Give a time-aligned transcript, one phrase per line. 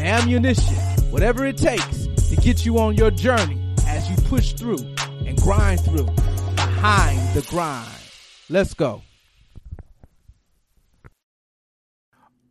[0.00, 0.74] ammunition,
[1.10, 4.84] whatever it takes to get you on your journey as you push through
[5.26, 6.06] and grind through
[6.54, 7.88] behind the grind.
[8.48, 9.02] Let's go.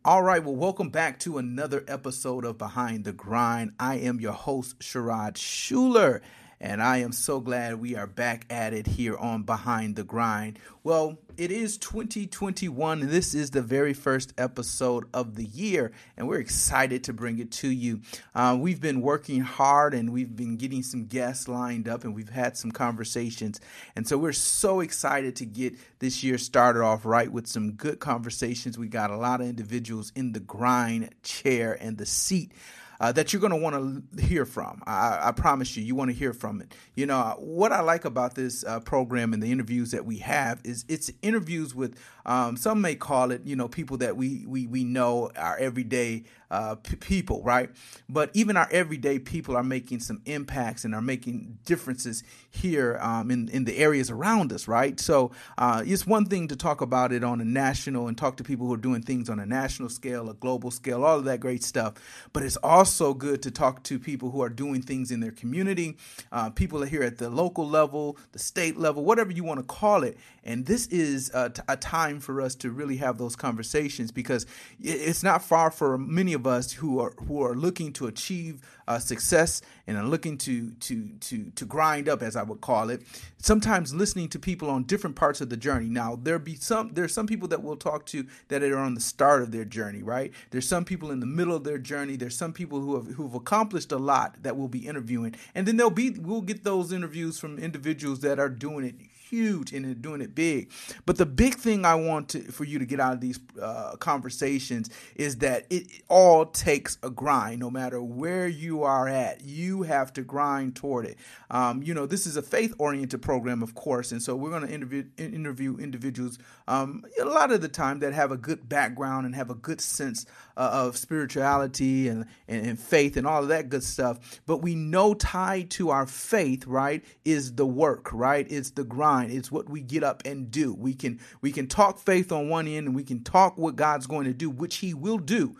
[0.02, 3.72] All right, well, welcome back to another episode of Behind the Grind.
[3.78, 6.22] I am your host, Sherrod Schuler
[6.60, 10.58] and I am so glad we are back at it here on Behind the Grind.
[10.84, 13.08] Well, it is 2021.
[13.08, 17.50] This is the very first episode of the year, and we're excited to bring it
[17.52, 18.02] to you.
[18.34, 22.28] Uh, we've been working hard and we've been getting some guests lined up, and we've
[22.28, 23.58] had some conversations.
[23.96, 28.00] And so we're so excited to get this year started off right with some good
[28.00, 28.76] conversations.
[28.78, 32.52] We got a lot of individuals in the grind chair and the seat
[33.00, 34.82] uh, that you're going to want to hear from.
[34.86, 36.74] I, I, promise you, you want to hear from it.
[36.94, 40.60] You know, what I like about this uh, program and the interviews that we have
[40.64, 44.66] is it's interviews with um, some may call it, you know, people that we we
[44.66, 47.70] we know our everyday uh, p- people, right?
[48.08, 53.30] But even our everyday people are making some impacts and are making differences here um,
[53.30, 54.98] in in the areas around us, right?
[55.00, 58.44] So uh, it's one thing to talk about it on a national and talk to
[58.44, 61.40] people who are doing things on a national scale, a global scale, all of that
[61.40, 61.94] great stuff.
[62.32, 65.96] But it's also good to talk to people who are doing things in their community,
[66.32, 69.64] uh, people are here at the local level, the state level, whatever you want to
[69.64, 70.18] call it.
[70.44, 74.46] And this is a, t- a time for us to really have those conversations because
[74.80, 78.98] it's not far for many of us who are who are looking to achieve uh,
[78.98, 83.02] success and are looking to to to to grind up, as I would call it.
[83.38, 85.88] Sometimes listening to people on different parts of the journey.
[85.88, 89.00] Now there be some there's some people that we'll talk to that are on the
[89.00, 90.32] start of their journey, right?
[90.50, 92.16] There's some people in the middle of their journey.
[92.16, 95.76] There's some people who have who've accomplished a lot that we'll be interviewing, and then
[95.76, 98.94] there'll be we'll get those interviews from individuals that are doing it
[99.30, 100.70] huge and doing it big.
[101.06, 103.96] But the big thing I want to, for you to get out of these uh,
[103.96, 107.60] conversations is that it all takes a grind.
[107.60, 111.16] No matter where you are at, you have to grind toward it.
[111.50, 114.66] Um, you know, this is a faith oriented program, of course, and so we're going
[114.66, 116.38] to interview interview individuals
[116.70, 119.80] um, a lot of the time that have a good background and have a good
[119.80, 120.24] sense
[120.60, 124.42] uh, of spirituality and, and, and faith and all of that good stuff.
[124.44, 128.46] But we know tied to our faith, right, is the work, right?
[128.50, 129.32] It's the grind.
[129.32, 130.74] It's what we get up and do.
[130.74, 134.06] We can we can talk faith on one end and we can talk what God's
[134.06, 135.56] going to do, which He will do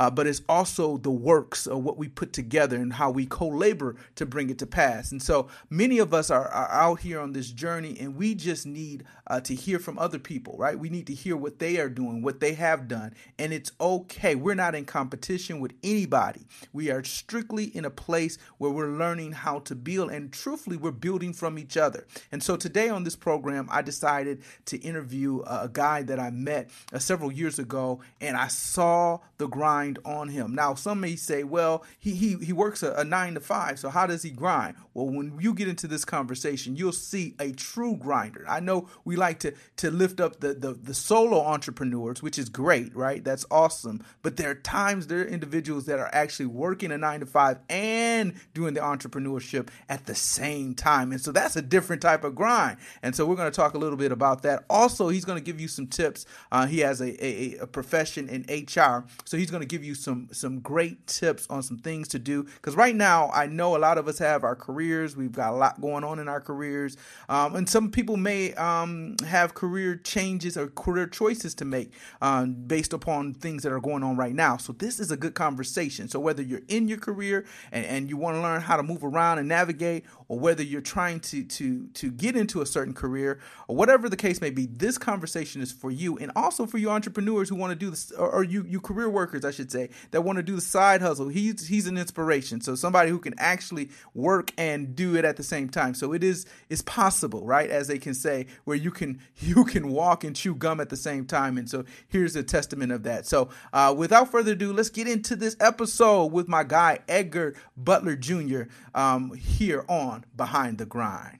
[0.00, 3.46] uh, but it's also the works of what we put together and how we co
[3.46, 5.12] labor to bring it to pass.
[5.12, 8.64] And so many of us are, are out here on this journey and we just
[8.64, 10.78] need uh, to hear from other people, right?
[10.78, 13.14] We need to hear what they are doing, what they have done.
[13.38, 14.34] And it's okay.
[14.34, 16.46] We're not in competition with anybody.
[16.72, 20.90] We are strictly in a place where we're learning how to build, and truthfully, we're
[20.90, 22.06] building from each other.
[22.32, 26.70] And so today on this program, I decided to interview a guy that I met
[26.92, 30.54] uh, several years ago, and I saw the grind grind on him.
[30.54, 33.88] Now, some may say, well, he he, he works a, a nine to five, so
[33.88, 34.76] how does he grind?
[34.94, 38.44] Well, when you get into this conversation, you'll see a true grinder.
[38.48, 42.48] I know we like to to lift up the the, the solo entrepreneurs, which is
[42.48, 43.22] great, right?
[43.22, 44.04] That's awesome.
[44.22, 47.58] But there are times there are individuals that are actually working a nine to five
[47.68, 51.12] and doing the entrepreneurship at the same time.
[51.12, 52.78] And so that's a different type of grind.
[53.02, 54.64] And so we're going to talk a little bit about that.
[54.68, 56.26] Also, he's going to give you some tips.
[56.50, 59.94] Uh, he has a, a, a profession in HR, so he's going to give you
[59.94, 62.42] some some great tips on some things to do.
[62.42, 65.16] Because right now, I know a lot of us have our careers.
[65.16, 66.96] We've got a lot going on in our careers,
[67.28, 72.54] um, and some people may um, have career changes or career choices to make um,
[72.54, 74.56] based upon things that are going on right now.
[74.56, 76.08] So this is a good conversation.
[76.08, 79.04] So whether you're in your career and, and you want to learn how to move
[79.04, 83.38] around and navigate, or whether you're trying to to to get into a certain career,
[83.68, 86.90] or whatever the case may be, this conversation is for you, and also for you
[86.90, 89.70] entrepreneurs who want to do this, or, or you you career workers, I should should
[89.70, 91.28] say, that want to do the side hustle.
[91.28, 92.60] He's he's an inspiration.
[92.60, 95.94] So somebody who can actually work and do it at the same time.
[95.94, 97.70] So it is is possible, right?
[97.70, 100.96] As they can say, where you can you can walk and chew gum at the
[100.96, 101.58] same time.
[101.58, 103.26] And so here's a testament of that.
[103.26, 108.16] So uh, without further ado, let's get into this episode with my guy Edgar Butler
[108.16, 108.62] Jr.
[108.94, 111.38] Um, here on Behind the Grind.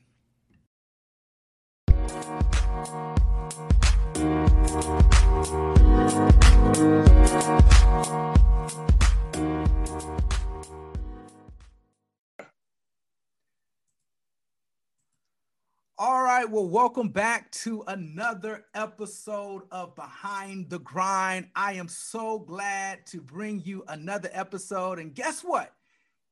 [4.22, 5.19] right,
[16.60, 21.48] well, welcome back to another episode of Behind the Grind.
[21.56, 24.98] I am so glad to bring you another episode.
[24.98, 25.72] And guess what?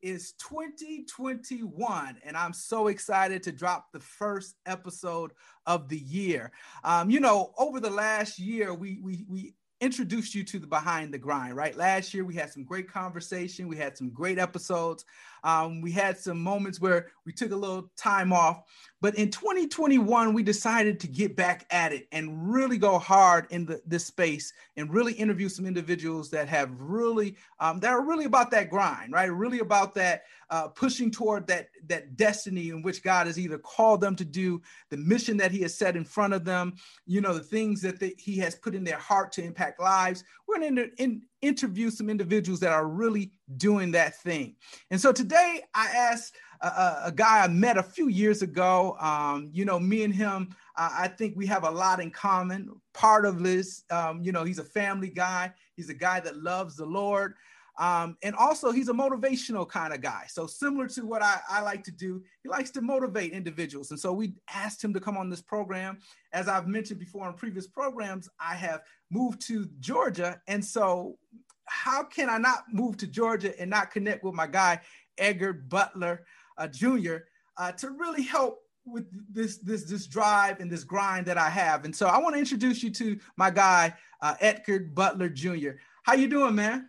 [0.03, 5.33] It's 2021, and I'm so excited to drop the first episode
[5.65, 6.53] of the year.
[6.85, 11.15] Um, you know, over the last year, we we we introduced you to the behind
[11.15, 15.05] the grind right last year we had some great conversation we had some great episodes
[15.45, 18.63] um, we had some moments where we took a little time off
[19.01, 23.65] but in 2021 we decided to get back at it and really go hard in
[23.65, 28.25] the, this space and really interview some individuals that have really um, that are really
[28.25, 29.27] about that grind right?
[29.27, 34.01] Really about that uh, pushing toward that that destiny in which god has either called
[34.01, 34.61] them to do
[34.91, 36.75] the mission that he has set in front of them
[37.07, 40.25] you know the things that he has put in their heart to impact lives.
[40.47, 44.57] We're going to in, interview some individuals that are really doing that thing
[44.91, 48.97] and so today i asked a, a, guy I met a few years ago.
[49.01, 52.71] Um, you know, me and him, I, think we have a lot in common.
[52.95, 55.53] Part of this, um, you know, he's a family guy.
[55.77, 57.35] He's a guy that loves the Lord.
[57.79, 60.25] Um, and also, he's a motivational kind of guy.
[60.29, 63.93] So, similar to what I, I, like to do, he likes to motivate individuals.
[63.93, 65.99] And so, we asked him to come on this program.
[66.33, 68.81] As I've mentioned before in previous programs, I have
[69.11, 70.41] moved to Georgia.
[70.49, 71.19] And so,
[71.67, 74.81] how can I not move to Georgia and not connect with my guy,
[75.17, 76.25] Edgar Butler?
[76.59, 77.17] uh, Jr.
[77.57, 81.85] Uh, to really help with this this this drive and this grind that I have.
[81.85, 85.71] And so I want to introduce you to my guy uh, Edgar Butler Jr.
[86.03, 86.89] How you doing, man?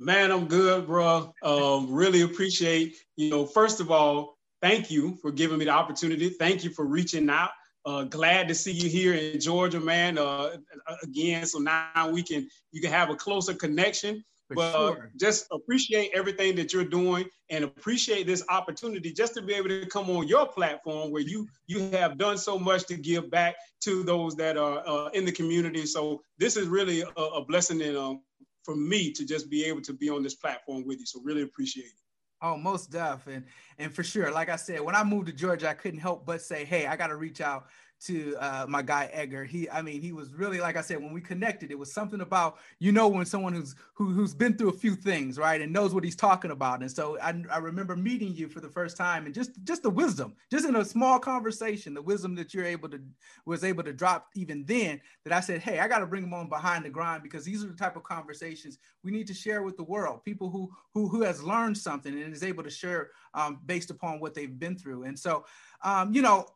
[0.00, 1.34] Man, I'm good, bro.
[1.42, 3.44] Um, really appreciate you know.
[3.44, 6.28] First of all, thank you for giving me the opportunity.
[6.28, 7.50] Thank you for reaching out.
[7.84, 10.18] Uh, glad to see you here in Georgia, man.
[10.18, 10.56] Uh,
[11.02, 14.24] again, so now we can you can have a closer connection.
[14.46, 15.10] For but uh, sure.
[15.20, 19.84] just appreciate everything that you're doing and appreciate this opportunity just to be able to
[19.86, 24.02] come on your platform where you you have done so much to give back to
[24.04, 25.86] those that are uh, in the community.
[25.86, 28.20] So this is really a, a blessing and um,
[28.64, 31.06] for me to just be able to be on this platform with you.
[31.06, 31.92] So really appreciate it.
[32.40, 33.26] Oh, most deaf.
[33.26, 33.44] And
[33.78, 36.40] and for sure, like I said, when I moved to Georgia, I couldn't help but
[36.40, 37.66] say, hey, I got to reach out
[38.00, 39.44] to uh, my guy Edgar.
[39.44, 41.70] He, I mean, he was really like I said when we connected.
[41.70, 44.94] It was something about you know when someone who's who, who's been through a few
[44.94, 46.80] things, right, and knows what he's talking about.
[46.80, 49.90] And so I, I remember meeting you for the first time, and just just the
[49.90, 53.00] wisdom, just in a small conversation, the wisdom that you're able to
[53.46, 55.00] was able to drop even then.
[55.24, 57.64] That I said, hey, I got to bring him on behind the grind because these
[57.64, 60.24] are the type of conversations we need to share with the world.
[60.24, 64.20] People who who who has learned something and is able to share um, based upon
[64.20, 65.04] what they've been through.
[65.04, 65.44] And so,
[65.82, 66.46] um, you know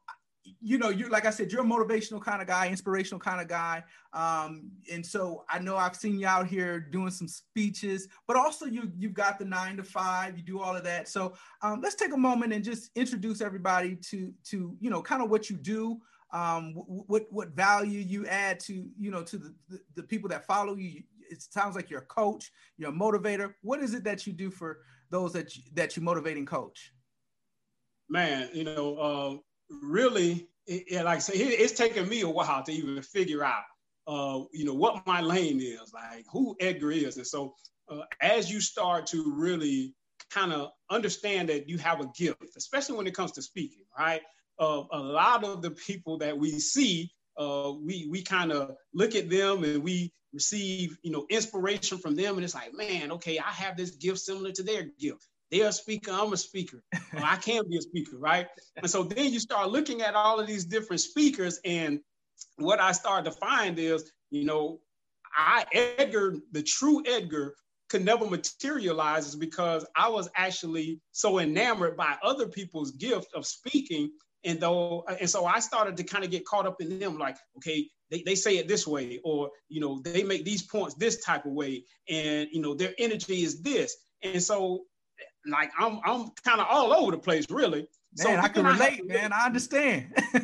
[0.44, 3.49] you know, you're like I said, you're a motivational kind of guy, inspirational kind of
[3.49, 3.85] guy.
[4.12, 8.67] Um, and so I know I've seen you out here doing some speeches, but also
[8.67, 11.09] you you've got the nine to five, you do all of that.
[11.09, 15.23] So um, let's take a moment and just introduce everybody to to you know kind
[15.23, 16.00] of what you do,
[16.33, 20.47] um, what what value you add to you know to the, the, the people that
[20.47, 21.03] follow you.
[21.31, 23.55] It sounds like you're a coach, you're a motivator.
[23.62, 24.81] What is it that you do for
[25.11, 26.93] those that you, that you motivate and coach?
[28.11, 29.37] Man, you know, uh,
[29.83, 33.45] really, it, it, like I say, it, it's taken me a while to even figure
[33.45, 33.65] out,
[34.07, 37.17] uh, you know, what my lane is, like who Edgar is.
[37.17, 37.55] And so
[37.89, 39.94] uh, as you start to really
[40.31, 44.23] kind of understand that you have a gift, especially when it comes to speaking, right?
[44.58, 49.15] Uh, a lot of the people that we see, uh, we we kind of look
[49.15, 53.39] at them and we receive, you know, inspiration from them, and it's like, man, okay,
[53.39, 55.27] I have this gift similar to their gift.
[55.53, 56.82] They're a speaker, I'm a speaker.
[57.13, 58.47] Well, I can be a speaker, right?
[58.77, 62.01] And so then you start looking at all of these different speakers, and
[62.56, 64.81] what I started to find is, you know,
[65.37, 67.55] I Edgar, the true Edgar,
[67.91, 73.47] could never materialize is because I was actually so enamored by other people's gift of
[73.47, 74.11] speaking.
[74.44, 77.37] And though, and so I started to kind of get caught up in them, like,
[77.59, 81.23] okay, they, they say it this way, or you know, they make these points this
[81.23, 83.94] type of way, and you know, their energy is this.
[84.23, 84.85] And so
[85.46, 87.87] like I'm I'm kind of all over the place, really.
[88.17, 89.32] Man, so I can relate, man.
[89.32, 90.13] I understand.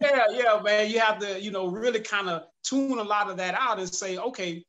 [0.00, 0.90] yeah, yeah, man.
[0.90, 3.88] You have to, you know, really kind of tune a lot of that out and
[3.88, 4.64] say, okay,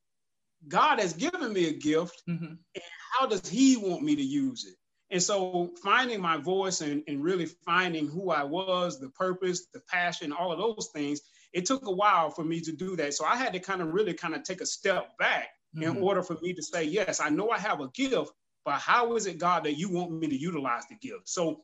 [0.68, 2.46] God has given me a gift, mm-hmm.
[2.46, 4.75] and how does He want me to use it?
[5.13, 9.82] And so finding my voice and, and really finding who I was, the purpose, the
[9.88, 11.22] passion, all of those things,
[11.54, 13.13] it took a while for me to do that.
[13.13, 15.84] So I had to kind of really kind of take a step back mm-hmm.
[15.84, 18.32] in order for me to say, yes, I know I have a gift,
[18.65, 21.27] but how is it, God, that you want me to utilize the gift?
[21.27, 21.63] So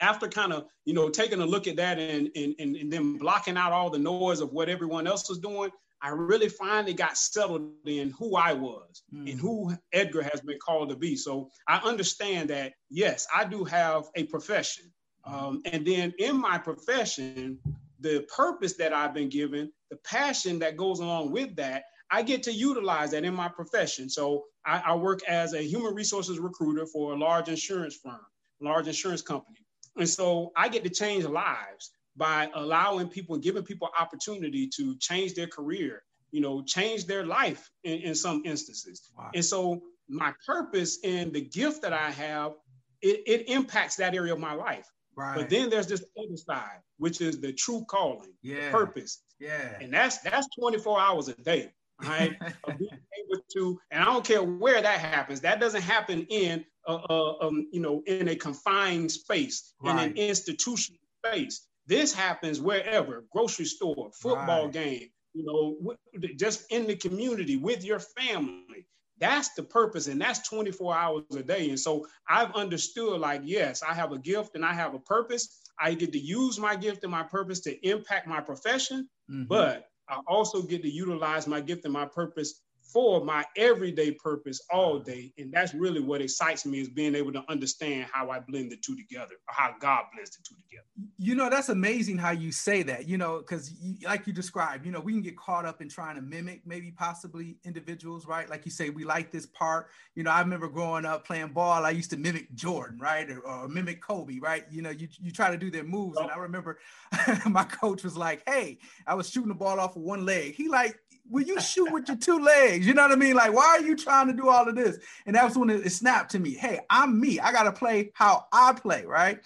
[0.00, 3.18] after kind of, you know, taking a look at that and, and, and, and then
[3.18, 5.70] blocking out all the noise of what everyone else was doing,
[6.00, 9.30] I really finally got settled in who I was mm.
[9.30, 11.16] and who Edgar has been called to be.
[11.16, 14.92] So I understand that, yes, I do have a profession,
[15.24, 17.58] Um, and then in my profession,
[18.00, 22.42] the purpose that I've been given, the passion that goes along with that, I get
[22.44, 24.10] to utilize that in my profession.
[24.10, 28.20] So I, I work as a human resources recruiter for a large insurance firm,
[28.60, 29.58] large insurance company.
[29.96, 35.34] And so I get to change lives by allowing people, giving people opportunity to change
[35.34, 39.10] their career, you know, change their life in, in some instances.
[39.16, 39.30] Wow.
[39.34, 42.52] And so my purpose and the gift that I have,
[43.00, 44.86] it, it impacts that area of my life.
[45.14, 45.36] Right.
[45.36, 48.70] But then there's this other side, which is the true calling, yeah.
[48.70, 49.22] purpose.
[49.38, 49.78] Yeah.
[49.80, 51.72] And that's that's 24 hours a day.
[52.02, 52.38] Right.
[52.78, 55.40] being able to, and I don't care where that happens.
[55.40, 59.92] That doesn't happen in uh, uh, um, you know, in a confined space, right.
[59.92, 61.68] in an institutional space.
[61.86, 64.72] This happens wherever, grocery store, football right.
[64.72, 65.94] game, you know,
[66.36, 68.86] just in the community with your family.
[69.18, 71.68] That's the purpose, and that's 24 hours a day.
[71.68, 75.60] And so I've understood, like, yes, I have a gift and I have a purpose.
[75.78, 79.44] I get to use my gift and my purpose to impact my profession, mm-hmm.
[79.44, 82.60] but I also get to utilize my gift and my purpose
[82.92, 85.32] for my everyday purpose all day.
[85.38, 88.76] And that's really what excites me is being able to understand how I blend the
[88.76, 90.86] two together, or how God blends the two together.
[91.18, 94.92] You know, that's amazing how you say that, you know, because like you described, you
[94.92, 98.48] know, we can get caught up in trying to mimic maybe possibly individuals, right?
[98.48, 99.88] Like you say, we like this part.
[100.14, 103.28] You know, I remember growing up playing ball, I used to mimic Jordan, right?
[103.30, 104.64] Or, or mimic Kobe, right?
[104.70, 106.16] You know, you, you try to do their moves.
[106.18, 106.22] Oh.
[106.22, 106.78] And I remember
[107.46, 110.54] my coach was like, hey, I was shooting the ball off of one leg.
[110.54, 110.98] He like,
[111.28, 112.86] will you shoot with your two legs?
[112.86, 113.34] You know what I mean?
[113.34, 114.98] Like, why are you trying to do all of this?
[115.26, 116.54] And that was when it, it snapped to me.
[116.54, 117.40] Hey, I'm me.
[117.40, 119.40] I got to play how I play, right?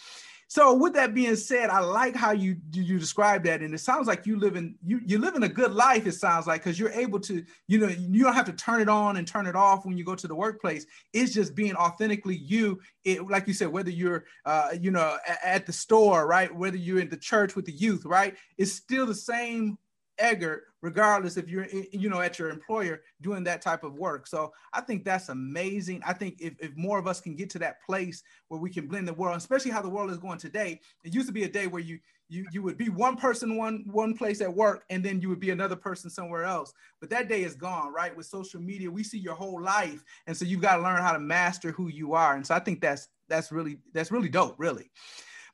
[0.49, 4.07] So with that being said, I like how you you describe that, and it sounds
[4.07, 6.07] like you live in you you live in a good life.
[6.07, 8.89] It sounds like because you're able to you know you don't have to turn it
[8.89, 10.87] on and turn it off when you go to the workplace.
[11.13, 12.81] It's just being authentically you.
[13.05, 16.55] It like you said, whether you're uh, you know at, at the store, right?
[16.55, 18.37] Whether you're in the church with the youth, right?
[18.57, 19.79] It's still the same
[20.19, 24.27] Edgar, regardless if you're you know at your employer doing that type of work.
[24.27, 26.03] So I think that's amazing.
[26.07, 28.87] I think if, if more of us can get to that place where we can
[28.87, 30.81] blend the world, especially how the world is going today.
[31.05, 33.85] It used to be a day where you you you would be one person one
[33.91, 36.73] one place at work and then you would be another person somewhere else.
[37.01, 38.17] But that day is gone, right?
[38.17, 41.13] With social media, we see your whole life, and so you've got to learn how
[41.13, 42.35] to master who you are.
[42.35, 44.91] And so I think that's that's really that's really dope, really.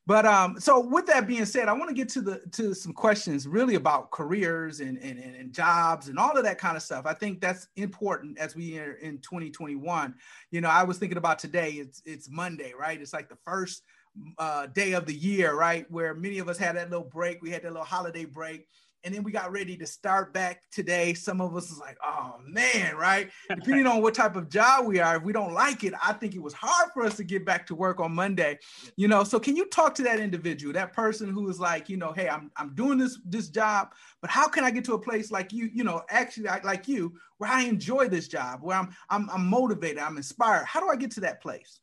[0.04, 2.92] But um, so with that being said, I want to get to the to some
[2.92, 7.06] questions really about careers and, and and jobs and all of that kind of stuff.
[7.06, 10.14] I think that's important as we are in 2021.
[10.50, 11.71] You know, I was thinking about today.
[11.73, 13.00] It's it's Monday, right?
[13.00, 13.85] It's like the first
[14.38, 15.88] uh, day of the year, right?
[15.88, 17.40] Where many of us had that little break.
[17.40, 18.66] We had that little holiday break
[19.04, 21.14] and then we got ready to start back today.
[21.14, 23.30] Some of us is like, oh man, right?
[23.49, 26.35] Depending on what type of job we are, if we don't like it, I think
[26.35, 28.59] it was hard for us to get back to work on Monday.
[28.97, 31.97] You know, so can you talk to that individual, that person who is like, you
[31.97, 34.99] know, hey, I'm I'm doing this this job, but how can I get to a
[34.99, 38.94] place like you, you know, actually like you, where I enjoy this job, where I'm
[39.11, 40.66] I'm I'm motivated, I'm inspired.
[40.66, 41.80] How do I get to that place?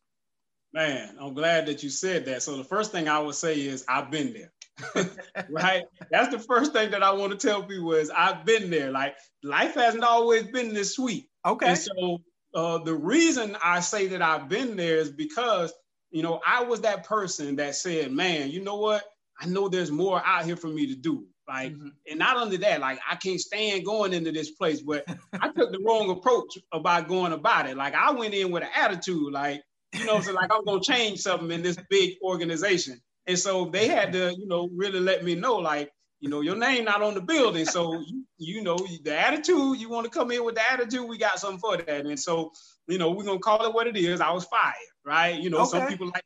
[0.71, 2.43] Man, I'm glad that you said that.
[2.43, 4.51] So the first thing I would say is I've been there.
[5.49, 5.83] right?
[6.11, 8.91] That's the first thing that I want to tell people is I've been there.
[8.91, 11.29] Like life hasn't always been this sweet.
[11.45, 11.67] Okay.
[11.67, 12.21] And so
[12.53, 15.73] uh, the reason I say that I've been there is because
[16.11, 19.03] you know I was that person that said, "Man, you know what?
[19.39, 21.87] I know there's more out here for me to do." Like, mm-hmm.
[22.09, 25.71] and not only that, like I can't stand going into this place, but I took
[25.71, 27.77] the wrong approach about going about it.
[27.77, 31.19] Like I went in with an attitude, like you know, so like I'm gonna change
[31.19, 33.01] something in this big organization.
[33.27, 36.55] And so they had to, you know, really let me know, like, you know, your
[36.55, 37.65] name not on the building.
[37.65, 41.17] So you, you know, the attitude, you want to come in with the attitude, we
[41.17, 42.05] got something for that.
[42.05, 42.51] And so,
[42.87, 44.21] you know, we're gonna call it what it is.
[44.21, 44.73] I was fired,
[45.05, 45.39] right?
[45.39, 45.79] You know, okay.
[45.79, 46.23] some people like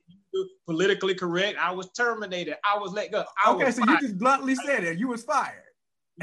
[0.66, 1.58] politically correct.
[1.60, 2.56] I was terminated.
[2.64, 3.26] I was let go.
[3.44, 4.98] I okay, so you just bluntly said it.
[4.98, 5.64] You was fired.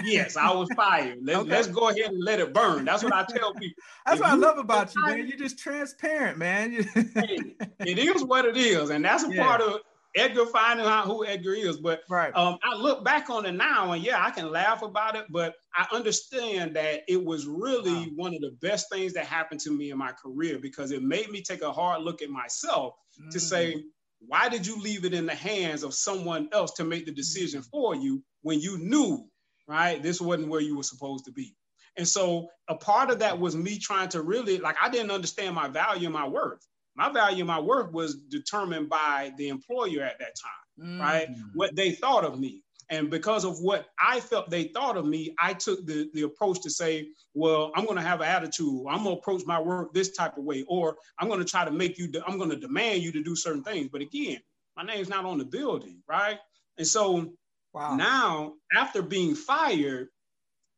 [0.05, 1.19] Yes, I was fired.
[1.23, 1.51] Let's, okay.
[1.51, 2.85] let's go ahead and let it burn.
[2.85, 3.83] That's what I tell people.
[4.07, 5.27] That's if what I love about you, man.
[5.27, 6.73] You're just transparent, man.
[6.73, 9.45] hey, it is what it is, and that's a yeah.
[9.45, 9.81] part of
[10.17, 11.77] Edgar finding out who Edgar is.
[11.77, 12.35] But right.
[12.35, 15.55] um, I look back on it now, and yeah, I can laugh about it, but
[15.75, 18.13] I understand that it was really wow.
[18.17, 21.31] one of the best things that happened to me in my career because it made
[21.31, 23.31] me take a hard look at myself mm.
[23.31, 23.85] to say,
[24.27, 27.61] why did you leave it in the hands of someone else to make the decision
[27.61, 27.71] mm.
[27.71, 29.27] for you when you knew,
[29.69, 31.55] right, this wasn't where you were supposed to be?
[31.97, 35.55] And so a part of that was me trying to really, like, I didn't understand
[35.55, 36.67] my value and my worth
[36.97, 41.01] my value, my worth was determined by the employer at that time, mm.
[41.01, 41.29] right?
[41.55, 42.63] What they thought of me.
[42.91, 46.61] And because of what I felt they thought of me, I took the, the approach
[46.63, 48.85] to say, well, I'm going to have an attitude.
[48.89, 51.65] I'm going to approach my work this type of way, or I'm going to try
[51.65, 53.89] to make you, de- I'm going to demand you to do certain things.
[53.93, 54.39] But again,
[54.77, 56.39] my name's not on the building, right?
[56.79, 57.33] And so
[57.73, 57.95] wow.
[57.95, 60.09] now, after being fired,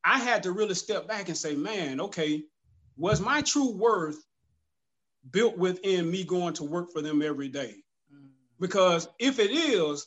[0.04, 2.42] I had to really step back and say, man, okay,
[2.98, 4.22] was my true worth
[5.30, 7.74] built within me going to work for them every day?
[8.12, 8.28] Mm.
[8.60, 10.06] Because if it is,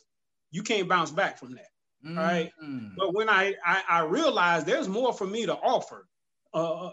[0.50, 1.68] you can't bounce back from that.
[2.04, 2.18] Mm-hmm.
[2.18, 2.52] Right.
[2.96, 6.06] But when I, I, I realized there's more for me to offer.
[6.54, 6.90] Uh,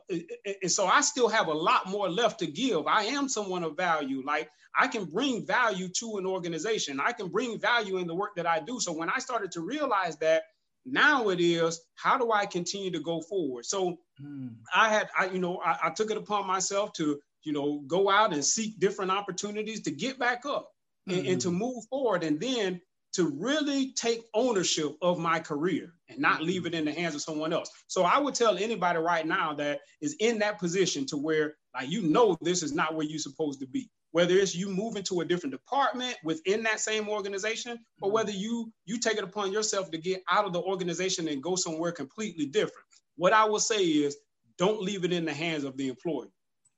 [0.62, 2.88] and so I still have a lot more left to give.
[2.88, 4.24] I am someone of value.
[4.26, 7.00] Like I can bring value to an organization.
[7.00, 8.80] I can bring value in the work that I do.
[8.80, 10.44] So when I started to realize that,
[10.86, 13.66] now it is how do I continue to go forward?
[13.66, 14.54] So mm.
[14.76, 18.10] I had, I you know, I, I took it upon myself to you know go
[18.10, 20.70] out and seek different opportunities to get back up
[21.10, 21.18] mm.
[21.18, 21.58] and, and to hmm.
[21.58, 22.24] move forward.
[22.24, 22.82] And then
[23.14, 26.46] to really take ownership of my career and not mm-hmm.
[26.46, 27.70] leave it in the hands of someone else.
[27.88, 31.90] So I would tell anybody right now that is in that position to where like
[31.90, 33.90] you know this is not where you're supposed to be.
[34.12, 38.16] Whether it's you moving to a different department within that same organization, or mm-hmm.
[38.16, 41.56] whether you you take it upon yourself to get out of the organization and go
[41.56, 42.86] somewhere completely different.
[43.16, 44.18] What I will say is
[44.58, 46.32] don't leave it in the hands of the employee.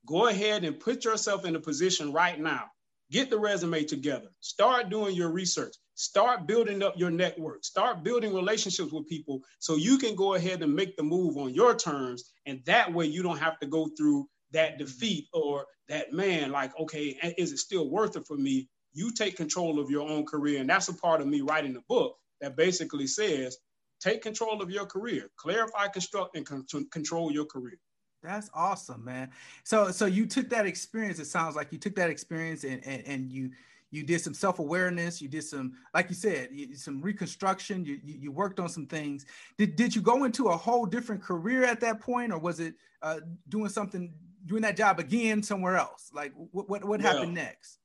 [0.06, 2.66] Go ahead and put yourself in a position right now.
[3.12, 4.28] Get the resume together.
[4.40, 7.64] Start doing your research Start building up your network.
[7.66, 11.54] Start building relationships with people so you can go ahead and make the move on
[11.54, 12.32] your terms.
[12.46, 16.72] And that way you don't have to go through that defeat or that man, like,
[16.80, 18.70] okay, is it still worth it for me?
[18.94, 20.60] You take control of your own career.
[20.62, 23.58] And that's a part of me writing the book that basically says
[24.00, 27.78] take control of your career, clarify, construct, and con- control your career.
[28.22, 29.30] That's awesome, man.
[29.62, 31.18] So so you took that experience.
[31.18, 33.50] It sounds like you took that experience and and, and you
[33.90, 38.32] you did some self-awareness you did some like you said some reconstruction you, you, you
[38.32, 39.26] worked on some things
[39.58, 42.74] did, did you go into a whole different career at that point or was it
[43.02, 44.12] uh, doing something
[44.46, 47.12] doing that job again somewhere else like what what, what yeah.
[47.12, 47.78] happened next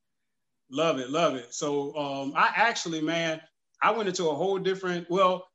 [0.72, 3.40] love it love it so um, i actually man
[3.82, 5.48] i went into a whole different well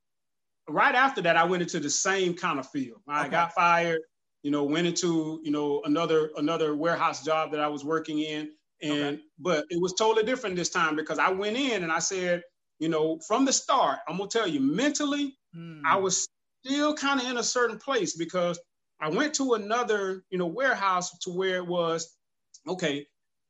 [0.69, 3.31] right after that i went into the same kind of field i okay.
[3.31, 4.01] got fired
[4.47, 8.49] you know went into you know another another warehouse job that i was working in
[8.83, 9.23] and okay.
[9.39, 12.43] but it was totally different this time because I went in and I said,
[12.79, 15.81] you know, from the start, I'm gonna tell you, mentally, mm.
[15.85, 16.29] I was
[16.65, 18.59] still kind of in a certain place because
[19.01, 22.15] I went to another, you know, warehouse to where it was,
[22.69, 23.07] okay,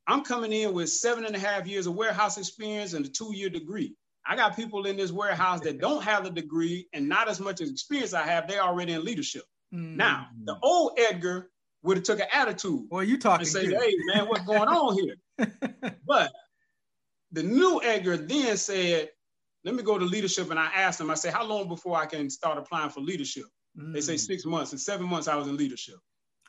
[0.06, 3.50] I'm coming in with seven and a half years of warehouse experience and a two-year
[3.50, 3.96] degree.
[4.28, 7.60] I got people in this warehouse that don't have a degree and not as much
[7.60, 8.46] experience I have.
[8.46, 9.42] They're already in leadership.
[9.76, 9.96] Mm.
[9.96, 11.50] Now, the old Edgar
[11.82, 12.86] would have took an attitude.
[12.90, 15.16] Well, you talking and say, "Hey, man, what's going on here?"
[16.06, 16.32] but
[17.32, 19.10] the new Edgar then said,
[19.64, 22.06] "Let me go to leadership." And I asked him, I said, "How long before I
[22.06, 23.44] can start applying for leadership?"
[23.78, 23.92] Mm.
[23.92, 24.20] They say mm.
[24.20, 24.72] six months.
[24.72, 25.96] In seven months, I was in leadership.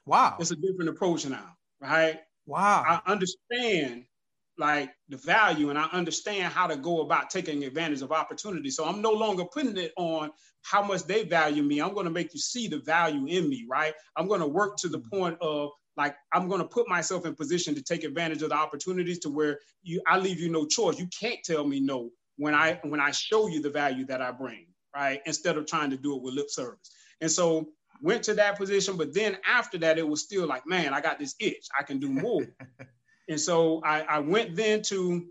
[0.06, 2.22] Wow, it's a different approach now, right?
[2.46, 4.06] Wow, I understand
[4.58, 8.70] like the value and I understand how to go about taking advantage of opportunity.
[8.70, 10.32] So I'm no longer putting it on
[10.64, 11.80] how much they value me.
[11.80, 13.94] I'm going to make you see the value in me, right?
[14.16, 15.18] I'm going to work to the mm-hmm.
[15.18, 18.56] point of like I'm going to put myself in position to take advantage of the
[18.56, 21.00] opportunities to where you I leave you no choice.
[21.00, 24.32] You can't tell me no when I when I show you the value that I
[24.32, 25.22] bring, right?
[25.26, 26.92] Instead of trying to do it with lip service.
[27.22, 27.70] And so
[28.02, 31.18] went to that position, but then after that it was still like, man, I got
[31.18, 31.68] this itch.
[31.78, 32.44] I can do more.
[33.28, 35.26] And so I, I went then to,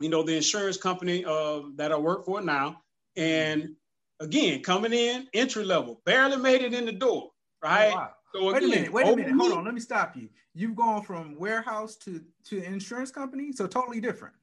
[0.00, 2.82] you know, the insurance company uh, that I work for now.
[3.16, 3.76] And
[4.20, 7.30] again, coming in entry level, barely made it in the door,
[7.62, 7.92] right?
[7.92, 8.10] Oh, wow.
[8.34, 10.28] So again, wait a minute, wait a minute, hold on, let me stop you.
[10.54, 14.34] You've gone from warehouse to to insurance company, so totally different.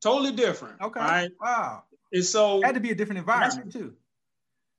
[0.00, 0.80] Totally different.
[0.80, 1.00] Okay.
[1.00, 1.30] Right.
[1.40, 1.84] Wow.
[2.12, 3.94] And so it had to be a different environment too.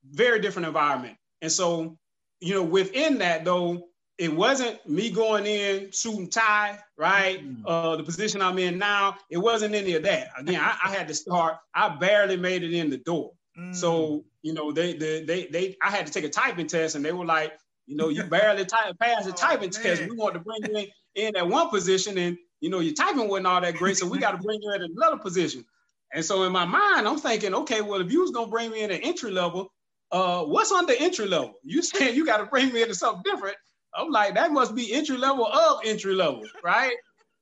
[0.10, 1.17] Very different environment.
[1.41, 1.97] And so,
[2.39, 7.45] you know, within that though, it wasn't me going in suit and tie, right?
[7.45, 7.63] Mm.
[7.65, 10.30] Uh, the position I'm in now, it wasn't any of that.
[10.38, 11.58] Again, I, I had to start.
[11.73, 13.34] I barely made it in the door.
[13.60, 13.75] Mm.
[13.75, 17.04] So you know, they, they they they I had to take a typing test, and
[17.04, 17.54] they were like,
[17.88, 19.84] you know, you barely type passed the oh, typing man.
[19.84, 20.10] test.
[20.10, 23.28] We want to bring you in in at one position, and you know, your typing
[23.28, 25.65] wasn't all that great, so we got to bring you in another position.
[26.13, 28.84] And so in my mind, I'm thinking, okay, well, if you was gonna bring me
[28.84, 29.73] in at entry level,
[30.12, 31.56] uh, what's under entry level?
[31.63, 33.58] You saying you got to bring me into something different?
[33.95, 36.95] I'm like, that must be entry level of entry level, right?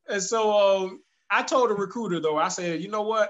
[0.10, 3.30] and so um, I told the recruiter though, I said, you know what?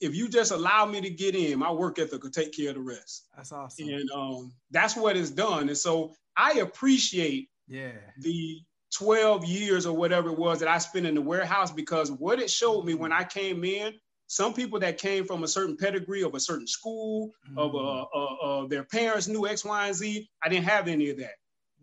[0.00, 2.74] If you just allow me to get in, my work ethic will take care of
[2.74, 3.28] the rest.
[3.36, 3.88] That's awesome.
[3.88, 5.68] And um, that's what it's done.
[5.68, 8.60] And so I appreciate yeah the
[8.94, 12.50] 12 years or whatever it was that I spent in the warehouse because what it
[12.50, 13.94] showed me when I came in,
[14.26, 17.58] some people that came from a certain pedigree of a certain school, mm-hmm.
[17.58, 20.28] of uh, uh, uh, their parents knew X, Y, and Z.
[20.42, 21.32] I didn't have any of that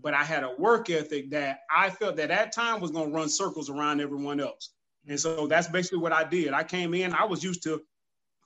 [0.02, 3.16] but I had a work ethic that I felt that that time was going to
[3.16, 4.72] run circles around everyone else.
[5.08, 6.54] And so that's basically what I did.
[6.54, 7.82] I came in, I was used to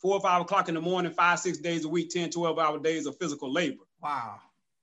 [0.01, 2.79] four or five o'clock in the morning, five, six days a week, 10, 12 hour
[2.79, 3.83] days of physical labor.
[4.01, 4.39] Wow.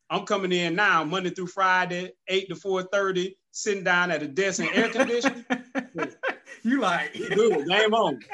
[0.08, 4.60] I'm coming in now, Monday through Friday, 8 to 4:30, sitting down at a desk
[4.60, 5.44] in air conditioning.
[6.64, 8.18] you like good, game on.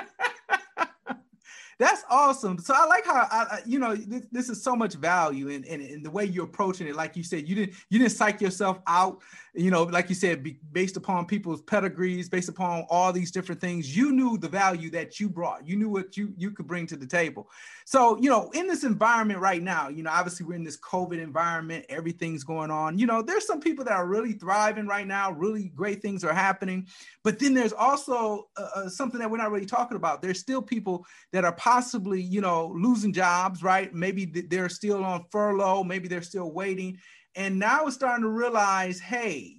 [1.79, 2.59] That's awesome.
[2.59, 5.83] So I like how I, you know this, this is so much value in, in,
[5.83, 6.97] in the way you're approaching it.
[6.97, 9.21] Like you said, you didn't you didn't psych yourself out.
[9.57, 13.61] You know, like you said, be, based upon people's pedigrees, based upon all these different
[13.61, 15.67] things, you knew the value that you brought.
[15.67, 17.49] You knew what you you could bring to the table.
[17.87, 21.19] So you know, in this environment right now, you know, obviously we're in this COVID
[21.19, 21.87] environment.
[21.89, 22.99] Everything's going on.
[22.99, 25.33] You know, there's some people that are really thriving right now.
[25.33, 26.87] Really great things are happening.
[27.23, 30.21] But then there's also uh, uh something that we're not really talking about.
[30.21, 33.93] There's still people that are possibly, you know, losing jobs, right?
[33.95, 36.99] Maybe they're still on furlough, maybe they're still waiting.
[37.37, 39.59] And now we're starting to realize, hey,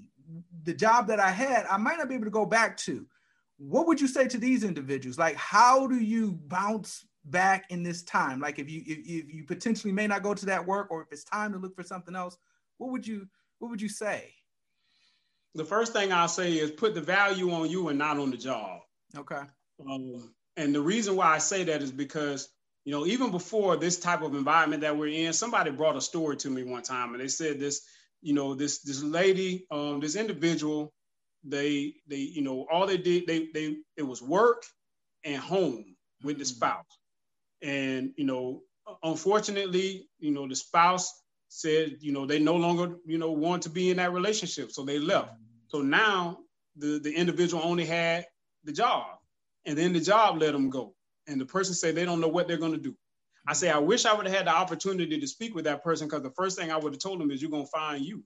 [0.64, 3.06] the job that I had, I might not be able to go back to.
[3.58, 5.18] What would you say to these individuals?
[5.18, 8.40] Like, how do you bounce back in this time?
[8.40, 11.08] Like, if you if, if you potentially may not go to that work, or if
[11.12, 12.38] it's time to look for something else,
[12.78, 13.28] what would you
[13.60, 14.34] what would you say?
[15.56, 18.38] The first thing I'll say is put the value on you and not on the
[18.38, 18.82] job.
[19.16, 19.42] Okay.
[19.90, 22.50] Um, and the reason why I say that is because,
[22.88, 26.38] you know, even before this type of environment that we're in, somebody brought a story
[26.38, 27.82] to me one time and they said this,
[28.22, 30.94] you know, this this lady, um, this individual,
[31.44, 34.64] they they, you know, all they did, they they it was work
[35.26, 36.56] and home with the mm-hmm.
[36.56, 37.00] spouse.
[37.62, 38.62] And, you know,
[39.04, 41.12] unfortunately, you know, the spouse
[41.50, 44.72] said, you know, they no longer, you know, want to be in that relationship.
[44.72, 45.34] So they left.
[45.34, 45.68] Mm-hmm.
[45.68, 46.38] So now
[46.78, 48.28] the, the individual only had
[48.64, 49.08] the job
[49.66, 50.94] and then the job let them go.
[51.28, 52.96] And the person say they don't know what they're going to do.
[53.48, 56.08] I say, I wish I would have had the opportunity to speak with that person
[56.08, 58.24] because the first thing I would have told them is you're going to find you.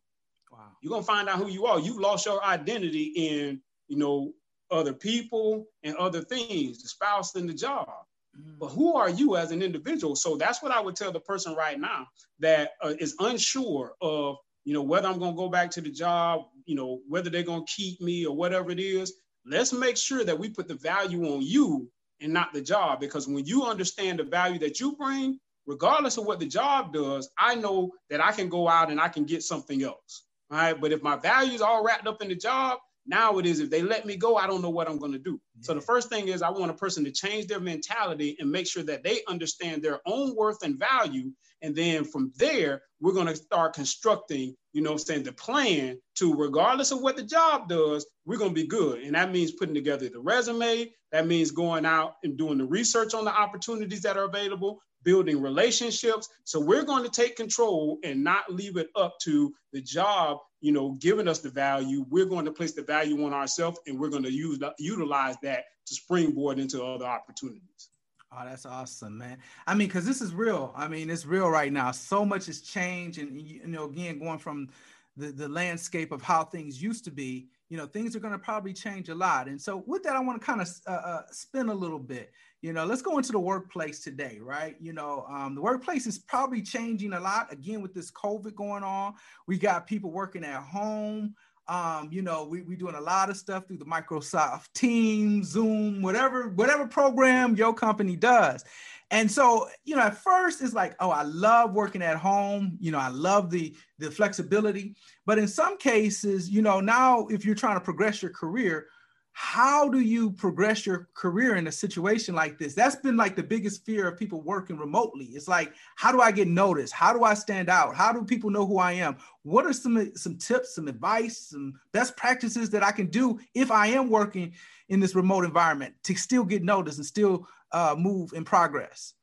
[0.52, 0.60] Wow.
[0.82, 1.80] You're going to find out who you are.
[1.80, 4.34] You've lost your identity in, you know,
[4.72, 7.88] other people and other things, the spouse and the job.
[8.36, 8.58] Mm.
[8.60, 10.16] But who are you as an individual?
[10.16, 12.08] So that's what I would tell the person right now
[12.40, 15.92] that uh, is unsure of, you know, whether I'm going to go back to the
[15.92, 19.14] job, you know, whether they're going to keep me or whatever it is
[19.46, 21.90] let's make sure that we put the value on you
[22.22, 23.00] and not the job.
[23.00, 27.30] Because when you understand the value that you bring, regardless of what the job does,
[27.38, 30.26] I know that I can go out and I can get something else.
[30.50, 30.80] All right.
[30.80, 33.82] But if my values all wrapped up in the job, now it is if they
[33.82, 35.40] let me go, I don't know what I'm going to do.
[35.56, 35.62] Yeah.
[35.62, 38.68] So the first thing is I want a person to change their mentality and make
[38.68, 41.32] sure that they understand their own worth and value.
[41.62, 46.00] And then from there, we're going to start constructing, you know, I'm saying the plan
[46.16, 49.02] to, regardless of what the job does, we're going to be good.
[49.02, 50.92] And that means putting together the resume.
[51.12, 55.42] That means going out and doing the research on the opportunities that are available, building
[55.42, 56.30] relationships.
[56.46, 60.72] So we're going to take control and not leave it up to the job, you
[60.72, 62.06] know, giving us the value.
[62.10, 65.66] We're going to place the value on ourselves and we're going to use utilize that
[65.88, 67.90] to springboard into other opportunities.
[68.34, 69.40] Oh, that's awesome, man.
[69.68, 70.74] I mean, because this is real.
[70.76, 71.92] I mean, it's real right now.
[71.92, 73.20] So much has changed.
[73.20, 74.70] And, you know, again, going from
[75.18, 78.40] the, the landscape of how things used to be, you know, things are going to
[78.40, 79.48] probably change a lot.
[79.48, 82.32] And so, with that, I want to kind of uh, uh, spin a little bit.
[82.62, 84.76] You know, let's go into the workplace today, right?
[84.80, 87.52] You know, um, the workplace is probably changing a lot.
[87.52, 89.14] Again, with this COVID going on,
[89.48, 91.36] we got people working at home.
[91.68, 96.02] Um, you know, we we doing a lot of stuff through the Microsoft Teams, Zoom,
[96.02, 98.64] whatever whatever program your company does.
[99.12, 102.78] And so, you know, at first it's like, oh, I love working at home.
[102.80, 104.96] You know, I love the the flexibility.
[105.26, 108.88] But in some cases, you know, now if you're trying to progress your career,
[109.34, 112.74] how do you progress your career in a situation like this?
[112.74, 115.26] That's been like the biggest fear of people working remotely.
[115.26, 116.94] It's like, how do I get noticed?
[116.94, 117.96] How do I stand out?
[117.96, 119.18] How do people know who I am?
[119.44, 123.72] What are some some tips, some advice, some best practices that I can do if
[123.72, 124.54] I am working
[124.90, 129.14] in this remote environment to still get noticed and still uh, move in progress?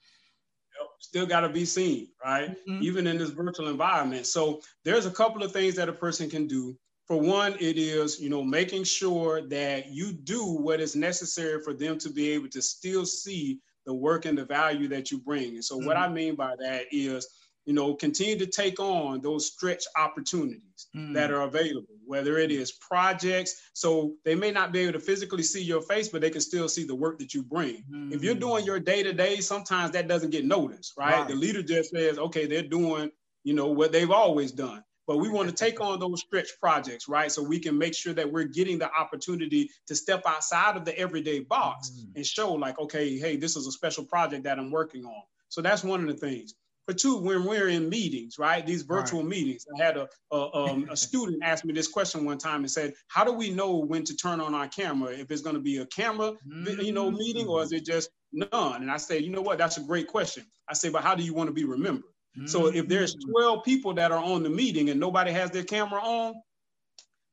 [1.01, 2.51] still got to be seen, right?
[2.51, 2.83] Mm-hmm.
[2.83, 4.27] Even in this virtual environment.
[4.27, 6.77] So there's a couple of things that a person can do
[7.09, 11.73] for one, it is, you know, making sure that you do what is necessary for
[11.73, 15.55] them to be able to still see the work and the value that you bring.
[15.55, 15.87] And so mm-hmm.
[15.87, 17.27] what I mean by that is,
[17.65, 21.15] you know, continue to take on those stretch opportunities mm-hmm.
[21.15, 23.71] that are available, whether it is projects.
[23.73, 26.69] So they may not be able to physically see your face, but they can still
[26.69, 27.85] see the work that you bring.
[27.91, 28.13] Mm-hmm.
[28.13, 31.21] If you're doing your day to day, sometimes that doesn't get noticed, right?
[31.21, 31.29] right?
[31.29, 33.11] The leader just says, okay, they're doing,
[33.45, 37.09] you know, what they've always done but we want to take on those stretch projects,
[37.09, 37.33] right?
[37.33, 40.97] So we can make sure that we're getting the opportunity to step outside of the
[40.99, 42.17] everyday box mm-hmm.
[42.17, 45.23] and show, like, okay, hey, this is a special project that I'm working on.
[45.49, 46.55] So that's one of the things.
[46.89, 48.67] for two, when we're in meetings, right?
[48.67, 49.29] These virtual right.
[49.29, 49.67] meetings.
[49.79, 52.95] I had a a, um, a student ask me this question one time and said,
[53.09, 55.13] "How do we know when to turn on our camera?
[55.13, 56.81] If it's going to be a camera, mm-hmm.
[56.81, 59.59] you know, meeting, or is it just none?" And I say, "You know what?
[59.59, 62.47] That's a great question." I say, "But how do you want to be remembered?" Mm-hmm.
[62.47, 63.31] So if there's mm.
[63.31, 66.35] 12 people that are on the meeting and nobody has their camera on,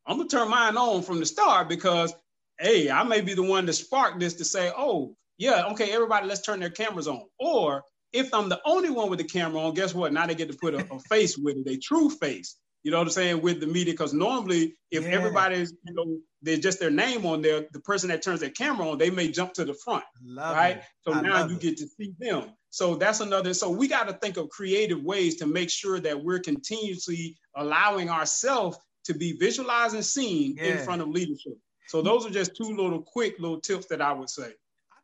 [0.08, 2.14] I'm gonna turn mine on from the start because
[2.60, 6.28] hey, I may be the one to spark this to say, oh, yeah, okay, everybody,
[6.28, 7.24] let's turn their cameras on.
[7.40, 10.14] Or if I'm the only one with the camera on, guess what?
[10.14, 12.58] Now they get to put a, a face with it, a true face.
[12.86, 13.94] You know what I'm saying with the media?
[13.94, 15.10] Because normally, if yeah.
[15.10, 18.88] everybody's, you know, there's just their name on there, the person that turns their camera
[18.88, 20.78] on, they may jump to the front, love right?
[20.78, 20.84] It.
[21.02, 21.62] So I now you it.
[21.62, 22.52] get to see them.
[22.70, 23.56] So that's another.
[23.56, 28.12] So we got to think of creative ways to make sure that we're continuously allowing
[28.12, 30.66] ourselves to be visualized and seen yeah.
[30.66, 31.58] in front of leadership.
[31.88, 34.52] So those are just two little quick little tips that I would say.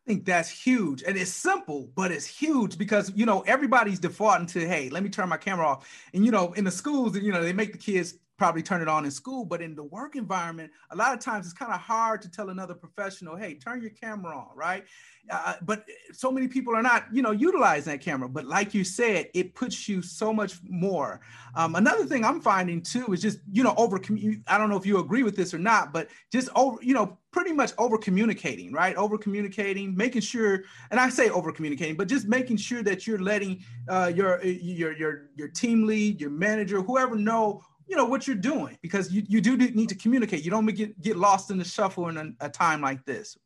[0.06, 1.04] I think that's huge.
[1.04, 5.10] And it's simple, but it's huge because you know everybody's defaulting to, hey, let me
[5.10, 5.88] turn my camera off.
[6.14, 8.88] And you know, in the schools, you know, they make the kids probably turn it
[8.88, 11.80] on in school, but in the work environment, a lot of times it's kind of
[11.80, 14.84] hard to tell another professional, hey, turn your camera on, right?
[15.30, 18.28] Uh, but so many people are not, you know, utilizing that camera.
[18.28, 21.22] But like you said, it puts you so much more.
[21.54, 24.02] Um, another thing I'm finding too is just, you know, over.
[24.48, 27.20] I don't know if you agree with this or not, but just over, you know,
[27.32, 28.96] pretty much over communicating, right?
[28.96, 33.20] Over communicating, making sure, and I say over communicating, but just making sure that you're
[33.20, 38.26] letting uh, your your your your team lead, your manager, whoever know you know what
[38.26, 40.46] you're doing because you, you do need to communicate.
[40.46, 43.38] You don't get get lost in the shuffle in a, a time like this.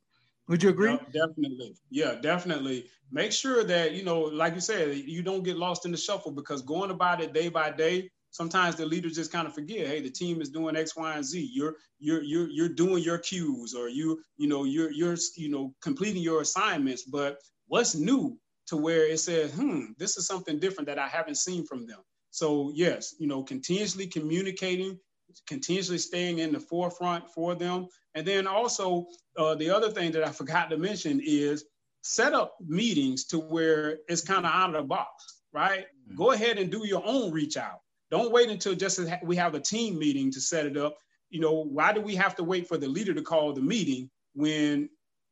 [0.47, 0.99] Would you agree?
[1.12, 1.75] Definitely.
[1.89, 2.86] Yeah, definitely.
[3.12, 6.31] Make sure that you know, like you said, you don't get lost in the shuffle
[6.31, 9.88] because going about it day by day, sometimes the leaders just kind of forget.
[9.88, 11.49] Hey, the team is doing X, Y, and Z.
[11.51, 15.73] You're you're you're you're doing your cues, or you you know you're you're you know
[15.81, 17.01] completing your assignments.
[17.01, 21.38] But what's new to where it says, hmm, this is something different that I haven't
[21.38, 22.01] seen from them.
[22.36, 25.00] So yes, you know, continuously communicating,
[25.48, 27.88] continuously staying in the forefront for them.
[28.13, 29.06] And then also
[29.38, 31.63] uh, the other thing that I forgot to mention is
[32.02, 35.86] set up meetings to where it's kind of out of the box, right?
[35.86, 36.17] Mm-hmm.
[36.17, 37.80] Go ahead and do your own reach out.
[38.12, 40.98] Don't wait until just we have a team meeting to set it up.
[41.30, 44.10] You know, why do we have to wait for the leader to call the meeting
[44.34, 44.89] when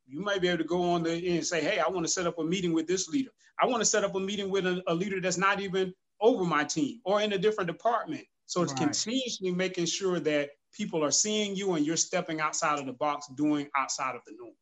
[0.07, 2.27] you might be able to go on the and say, hey, I want to set
[2.27, 3.31] up a meeting with this leader.
[3.61, 6.43] I want to set up a meeting with a, a leader that's not even over
[6.43, 8.23] my team or in a different department.
[8.45, 8.83] So it's right.
[8.83, 13.27] continuously making sure that people are seeing you and you're stepping outside of the box,
[13.35, 14.53] doing outside of the norm.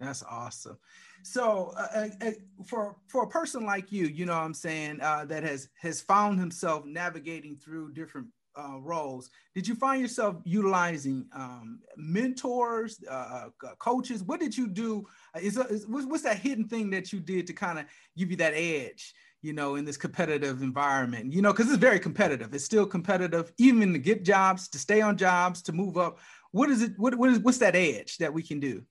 [0.00, 0.78] That's awesome.
[1.22, 2.30] So uh, uh, uh,
[2.66, 6.00] for for a person like you, you know what I'm saying, uh, that has has
[6.00, 13.48] found himself navigating through different uh, roles, did you find yourself utilizing um, mentors, uh,
[13.78, 14.22] coaches?
[14.22, 15.06] What did you do?
[15.40, 18.54] Is, is what's that hidden thing that you did to kind of give you that
[18.54, 19.14] edge?
[19.42, 22.54] You know, in this competitive environment, you know, because it's very competitive.
[22.54, 26.18] It's still competitive, even to get jobs, to stay on jobs, to move up.
[26.52, 26.92] What is it?
[26.96, 28.82] What, what is what's that edge that we can do?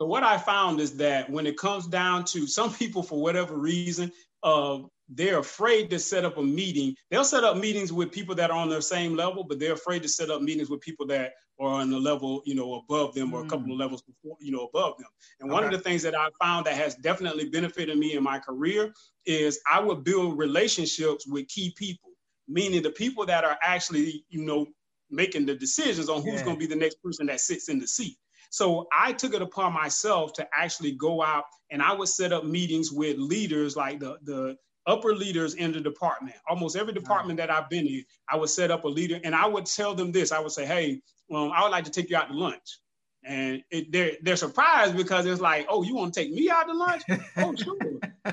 [0.00, 3.56] So what I found is that when it comes down to some people, for whatever
[3.56, 4.10] reason,
[4.42, 4.78] uh,
[5.12, 6.94] they're afraid to set up a meeting.
[7.10, 10.02] They'll set up meetings with people that are on their same level, but they're afraid
[10.02, 13.34] to set up meetings with people that are on the level, you know, above them
[13.34, 13.80] or a couple of mm.
[13.80, 15.08] levels before, you know, above them.
[15.40, 15.54] And okay.
[15.54, 18.92] one of the things that I found that has definitely benefited me in my career
[19.26, 22.10] is I would build relationships with key people,
[22.48, 24.66] meaning the people that are actually, you know,
[25.10, 26.44] making the decisions on who's yeah.
[26.44, 28.16] going to be the next person that sits in the seat.
[28.50, 32.44] So I took it upon myself to actually go out and I would set up
[32.44, 36.34] meetings with leaders like the the upper leaders in the department.
[36.48, 39.46] Almost every department that I've been in, I would set up a leader and I
[39.46, 40.32] would tell them this.
[40.32, 41.00] I would say, hey,
[41.32, 42.80] um, I would like to take you out to lunch.
[43.22, 46.64] And it, they're, they're surprised because it's like, oh, you want to take me out
[46.68, 47.02] to lunch?
[47.36, 47.76] oh, sure.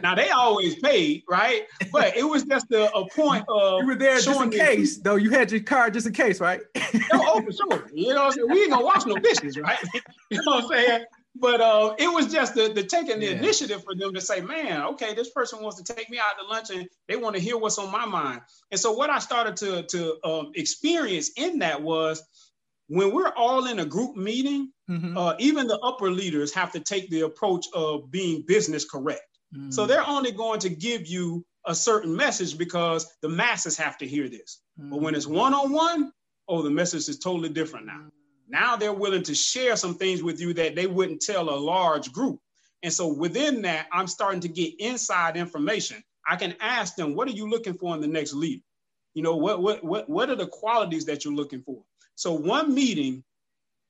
[0.02, 1.63] now they always paid, right?
[1.91, 5.15] But it was just a, a point of you were there just in case, though.
[5.15, 6.62] You had your card just in case, right?
[6.78, 7.89] oh, oh, for sure.
[7.93, 8.47] You know, what I'm saying?
[8.50, 9.78] we ain't gonna wash no dishes, right?
[10.30, 11.06] you know what I'm saying?
[11.39, 13.32] but uh, it was just the, the taking the yeah.
[13.34, 16.47] initiative for them to say, man, okay, this person wants to take me out to
[16.47, 18.41] lunch and they want to hear what's on my mind.
[18.71, 22.23] And so what I started to, to um, experience in that was
[22.88, 25.17] when we're all in a group meeting, mm-hmm.
[25.17, 29.21] uh, even the upper leaders have to take the approach of being business correct.
[29.56, 29.71] Mm-hmm.
[29.71, 34.08] So they're only going to give you a certain message because the masses have to
[34.08, 34.62] hear this.
[34.80, 34.89] Mm-hmm.
[34.89, 36.12] But when it's one on one,
[36.47, 38.06] oh, the message is totally different now.
[38.47, 42.13] Now they're willing to share some things with you that they wouldn't tell a large
[42.13, 42.39] group.
[42.84, 46.02] And so within that, I'm starting to get inside information.
[46.26, 48.62] I can ask them, what are you looking for in the next leader?
[49.13, 51.82] You know, what what what what are the qualities that you're looking for?
[52.15, 53.24] So one meeting,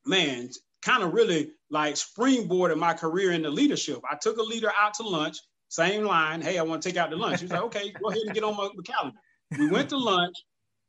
[0.06, 0.50] man,
[0.82, 4.00] kind of really like springboarded my career in the leadership.
[4.10, 5.38] I took a leader out to lunch
[5.70, 6.42] same line.
[6.42, 7.42] Hey, I want to take out the lunch.
[7.42, 9.18] He like, okay, go ahead and get on my, my calendar.
[9.58, 10.36] We went to lunch.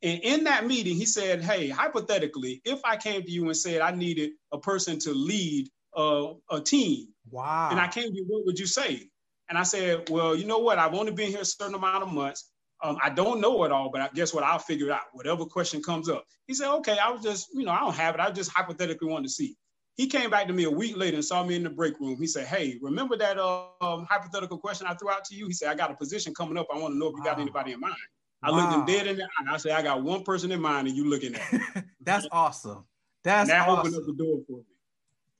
[0.01, 3.81] And in that meeting, he said, Hey, hypothetically, if I came to you and said
[3.81, 7.69] I needed a person to lead uh, a team, wow.
[7.71, 9.09] And I came to you, what would you say?
[9.49, 10.79] And I said, Well, you know what?
[10.79, 12.49] I've only been here a certain amount of months.
[12.81, 14.43] Um, I don't know it all, but I guess what?
[14.43, 15.01] I'll figure it out.
[15.11, 16.25] Whatever question comes up.
[16.47, 18.21] He said, Okay, I was just, you know, I don't have it.
[18.21, 19.55] I just hypothetically wanted to see.
[19.95, 22.17] He came back to me a week later and saw me in the break room.
[22.17, 25.47] He said, Hey, remember that uh, um, hypothetical question I threw out to you?
[25.47, 26.67] He said, I got a position coming up.
[26.73, 27.95] I want to know if you got anybody in mind.
[28.41, 28.57] I wow.
[28.57, 29.53] looked him dead in the eye.
[29.53, 32.85] I said, I got one person in mind and you looking at That's awesome.
[33.23, 33.79] That's that awesome.
[33.79, 34.63] opened up the door for me.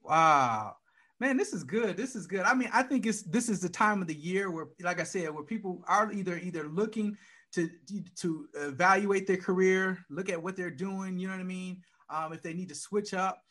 [0.01, 0.75] Wow.
[1.19, 1.97] Man, this is good.
[1.97, 2.41] This is good.
[2.41, 5.03] I mean, I think it's this is the time of the year where, like I
[5.03, 7.17] said, where people are either either looking
[7.53, 7.69] to
[8.17, 11.19] to evaluate their career, look at what they're doing.
[11.19, 11.81] You know what I mean?
[12.09, 13.43] Um, if they need to switch up,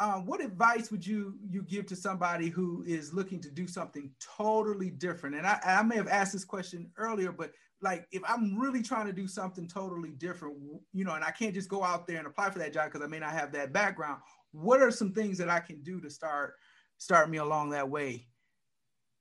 [0.00, 4.10] um, what advice would you you give to somebody who is looking to do something
[4.20, 5.36] totally different?
[5.36, 9.06] And I, I may have asked this question earlier, but like if I'm really trying
[9.06, 10.56] to do something totally different,
[10.92, 13.02] you know, and I can't just go out there and apply for that job because
[13.04, 14.20] I may not have that background.
[14.50, 16.54] What are some things that I can do to start
[16.98, 18.26] start me along that way?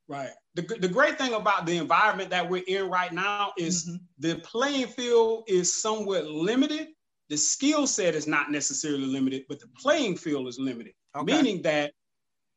[0.07, 0.31] Right.
[0.55, 3.95] The, the great thing about the environment that we're in right now is mm-hmm.
[4.19, 6.89] the playing field is somewhat limited.
[7.29, 10.93] The skill set is not necessarily limited, but the playing field is limited.
[11.15, 11.25] Okay.
[11.25, 11.93] Meaning that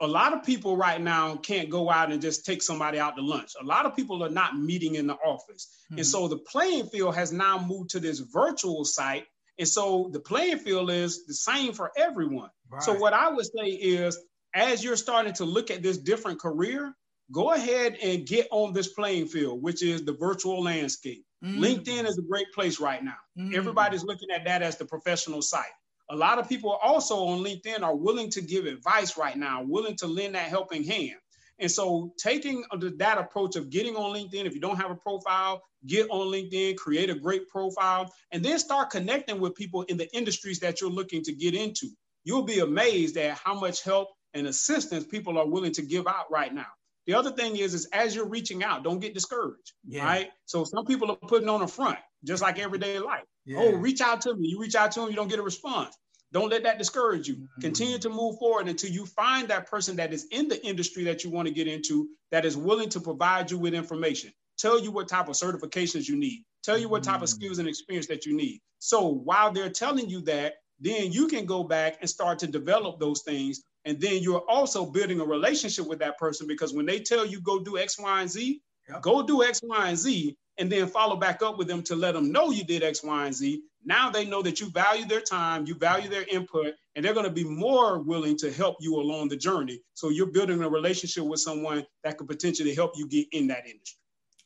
[0.01, 3.23] a lot of people right now can't go out and just take somebody out to
[3.23, 3.53] lunch.
[3.61, 5.85] A lot of people are not meeting in the office.
[5.91, 5.99] Mm-hmm.
[5.99, 9.25] And so the playing field has now moved to this virtual site.
[9.59, 12.51] And so the playing field is the same for everyone.
[12.69, 12.83] Right.
[12.83, 14.19] So what I would say is
[14.57, 16.97] as you're starting to look at this different career,
[17.31, 21.25] go ahead and get on this playing field, which is the virtual landscape.
[21.45, 21.59] Mm.
[21.59, 23.19] LinkedIn is a great place right now.
[23.39, 23.55] Mm.
[23.55, 25.65] Everybody's looking at that as the professional site.
[26.11, 29.97] A lot of people also on LinkedIn are willing to give advice right now, willing
[29.97, 31.17] to lend that helping hand.
[31.59, 32.65] And so, taking
[32.99, 36.77] that approach of getting on LinkedIn, if you don't have a profile, get on LinkedIn,
[36.77, 40.91] create a great profile, and then start connecting with people in the industries that you're
[40.91, 41.89] looking to get into.
[42.25, 46.31] You'll be amazed at how much help and assistance people are willing to give out
[46.31, 46.67] right now.
[47.07, 49.73] The other thing is, is as you're reaching out, don't get discouraged.
[49.87, 50.05] Yeah.
[50.05, 50.31] Right.
[50.45, 53.25] So some people are putting on a front, just like everyday life.
[53.45, 53.59] Yeah.
[53.61, 54.49] Oh, reach out to me.
[54.49, 55.97] You reach out to them, you don't get a response.
[56.33, 57.37] Don't let that discourage you.
[57.37, 57.61] Mm-hmm.
[57.61, 61.23] Continue to move forward until you find that person that is in the industry that
[61.23, 64.91] you want to get into that is willing to provide you with information, tell you
[64.91, 67.23] what type of certifications you need, tell you what type mm-hmm.
[67.23, 68.61] of skills and experience that you need.
[68.81, 73.01] So while they're telling you that, then you can go back and start to develop
[73.01, 76.99] those things and then you're also building a relationship with that person because when they
[76.99, 79.01] tell you go do X, Y, and Z, yep.
[79.01, 82.15] go do X, Y, and Z, and then follow back up with them to let
[82.15, 83.63] them know you did X, Y, and Z.
[83.85, 87.27] Now they know that you value their time, you value their input, and they're going
[87.27, 89.81] to be more willing to help you along the journey.
[89.95, 93.67] So you're building a relationship with someone that could potentially help you get in that
[93.67, 93.99] industry.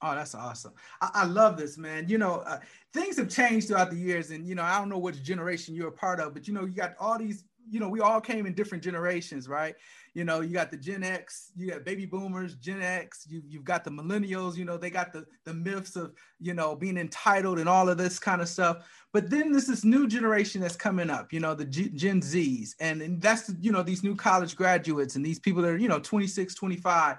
[0.03, 0.73] Oh, that's awesome.
[1.01, 2.09] I, I love this, man.
[2.09, 2.59] You know, uh,
[2.93, 5.89] things have changed throughout the years, and you know, I don't know which generation you're
[5.89, 8.47] a part of, but you know, you got all these you know, we all came
[8.47, 9.75] in different generations, right?
[10.13, 13.65] You know, you got the Gen X, you got baby boomers, Gen X, you, you've
[13.65, 17.59] got the millennials, you know, they got the, the myths of, you know, being entitled
[17.61, 18.89] and all of this kind of stuff.
[19.13, 22.75] But then there's this new generation that's coming up, you know, the G- Gen Zs.
[22.81, 25.89] And, and that's, you know, these new college graduates and these people that are, you
[25.89, 27.19] know, 26, 25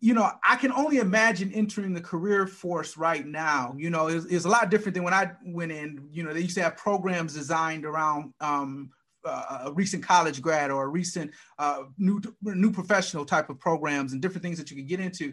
[0.00, 3.74] you know, I can only imagine entering the career force right now.
[3.76, 6.08] You know, it's, it's, a lot different than when I went in.
[6.12, 8.90] You know, they used to have programs designed around um,
[9.24, 14.12] uh, a recent college grad or a recent uh, new new professional type of programs
[14.12, 15.32] and different things that you can get into.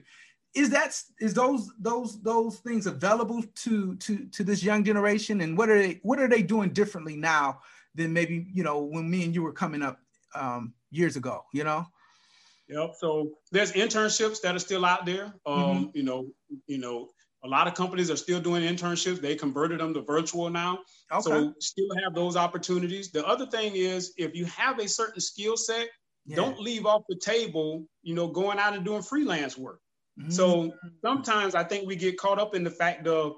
[0.53, 5.41] Is that is those those those things available to to to this young generation?
[5.41, 7.59] And what are they what are they doing differently now
[7.95, 9.99] than maybe you know when me and you were coming up
[10.35, 11.85] um, years ago you know?
[12.69, 12.93] Yep.
[12.99, 15.33] So there's internships that are still out there.
[15.45, 15.97] Um, mm-hmm.
[15.97, 16.27] you know
[16.67, 17.09] you know
[17.43, 19.19] a lot of companies are still doing internships.
[19.19, 20.79] They converted them to virtual now.
[21.11, 21.21] Okay.
[21.21, 23.11] So still have those opportunities.
[23.11, 25.87] The other thing is if you have a certain skill set,
[26.25, 26.35] yeah.
[26.35, 29.79] don't leave off the table, you know, going out and doing freelance work.
[30.19, 30.29] Mm-hmm.
[30.29, 30.73] So
[31.03, 33.37] sometimes I think we get caught up in the fact of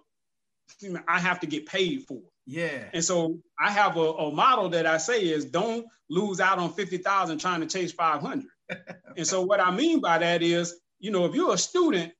[1.08, 2.20] I have to get paid for.
[2.46, 2.90] Yeah.
[2.92, 6.74] And so I have a, a model that I say is don't lose out on
[6.74, 8.46] 50,000 trying to chase 500.
[9.18, 12.12] and so what I mean by that is, you know, if you're a student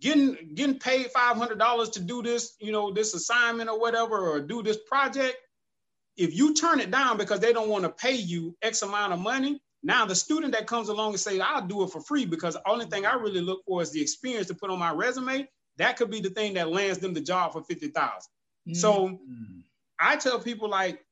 [0.00, 4.30] getting getting paid five hundred dollars to do this, you know, this assignment or whatever,
[4.30, 5.36] or do this project,
[6.16, 9.20] if you turn it down because they don't want to pay you X amount of
[9.20, 12.54] money, now the student that comes along and say, I'll do it for free because
[12.54, 15.48] the only thing I really look for is the experience to put on my resume.
[15.76, 17.94] That could be the thing that lands them the job for 50,000.
[17.94, 18.74] Mm-hmm.
[18.74, 19.18] So
[20.00, 21.04] I tell people like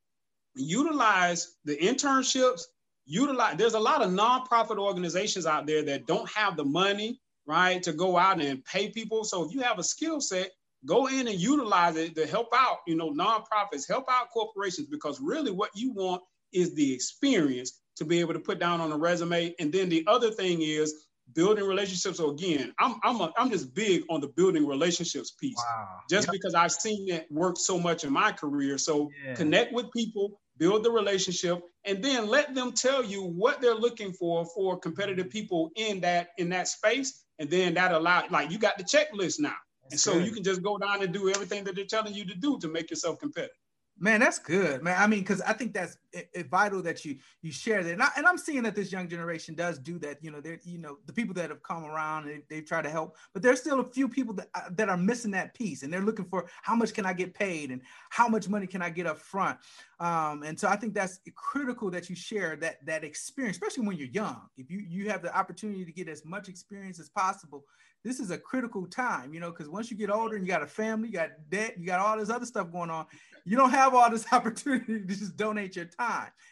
[0.56, 2.62] utilize the internships,
[3.04, 7.82] utilize there's a lot of nonprofit organizations out there that don't have the money right,
[7.82, 9.24] to go out and pay people.
[9.24, 10.50] So if you have a skill set,
[10.84, 15.20] go in and utilize it to help out, you know, nonprofits, help out corporations, because
[15.20, 16.22] really what you want
[16.52, 19.54] is the experience to be able to put down on a resume.
[19.58, 22.18] And then the other thing is building relationships.
[22.18, 25.56] So again, I'm I'm a, I'm just big on the building relationships piece.
[25.56, 26.00] Wow.
[26.08, 26.32] Just yep.
[26.32, 28.78] because I've seen it work so much in my career.
[28.78, 29.34] So yeah.
[29.34, 34.12] connect with people, build the relationship, and then let them tell you what they're looking
[34.12, 37.24] for for competitive people in that in that space.
[37.38, 39.54] And then that allow like you got the checklist now.
[39.82, 40.26] That's and so good.
[40.26, 42.68] you can just go down and do everything that they're telling you to do to
[42.68, 43.54] make yourself competitive.
[43.98, 45.00] Man, that's good, man.
[45.00, 48.02] I mean, because I think that's it, it vital that you you share that, and,
[48.02, 50.22] I, I'm seeing that this young generation does do that.
[50.22, 52.82] You know, they're you know the people that have come around and they, they try
[52.82, 55.82] to help, but there's still a few people that uh, that are missing that piece,
[55.82, 58.82] and they're looking for how much can I get paid and how much money can
[58.82, 59.58] I get up front.
[60.00, 63.96] Um, and so I think that's critical that you share that that experience, especially when
[63.96, 64.42] you're young.
[64.56, 67.64] If you you have the opportunity to get as much experience as possible,
[68.06, 70.62] this is a critical time, you know, because once you get older and you got
[70.62, 73.04] a family, you got debt, you got all this other stuff going on,
[73.44, 76.05] you don't have all this opportunity to just donate your time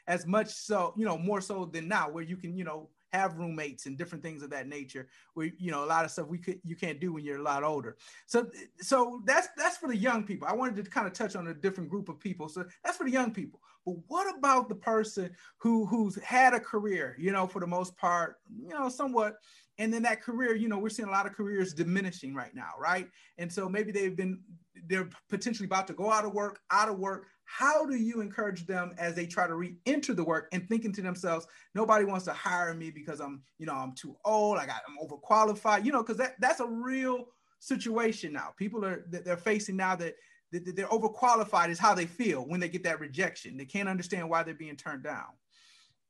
[0.07, 3.39] as much so, you know, more so than now, where you can, you know, have
[3.39, 6.37] roommates and different things of that nature where you know a lot of stuff we
[6.37, 7.97] could you can't do when you're a lot older.
[8.27, 8.49] So
[8.81, 10.49] so that's that's for the young people.
[10.49, 12.49] I wanted to kind of touch on a different group of people.
[12.49, 16.61] So that's for the young people but what about the person who who's had a
[16.61, 19.37] career you know for the most part you know somewhat
[19.79, 22.71] and then that career you know we're seeing a lot of careers diminishing right now
[22.79, 23.09] right?
[23.39, 24.41] And so maybe they've been
[24.89, 27.27] they're potentially about to go out of work out of work.
[27.47, 31.03] How do you encourage them as they try to re-enter the work and thinking to
[31.03, 34.81] themselves nobody wants to hire me because i'm you know i'm too old i got
[34.89, 37.27] i'm overqualified you know because that, that's a real
[37.65, 38.53] situation now.
[38.57, 40.15] People are that they're facing now that
[40.61, 44.43] they're overqualified is how they feel when they get that rejection they can't understand why
[44.43, 45.27] they're being turned down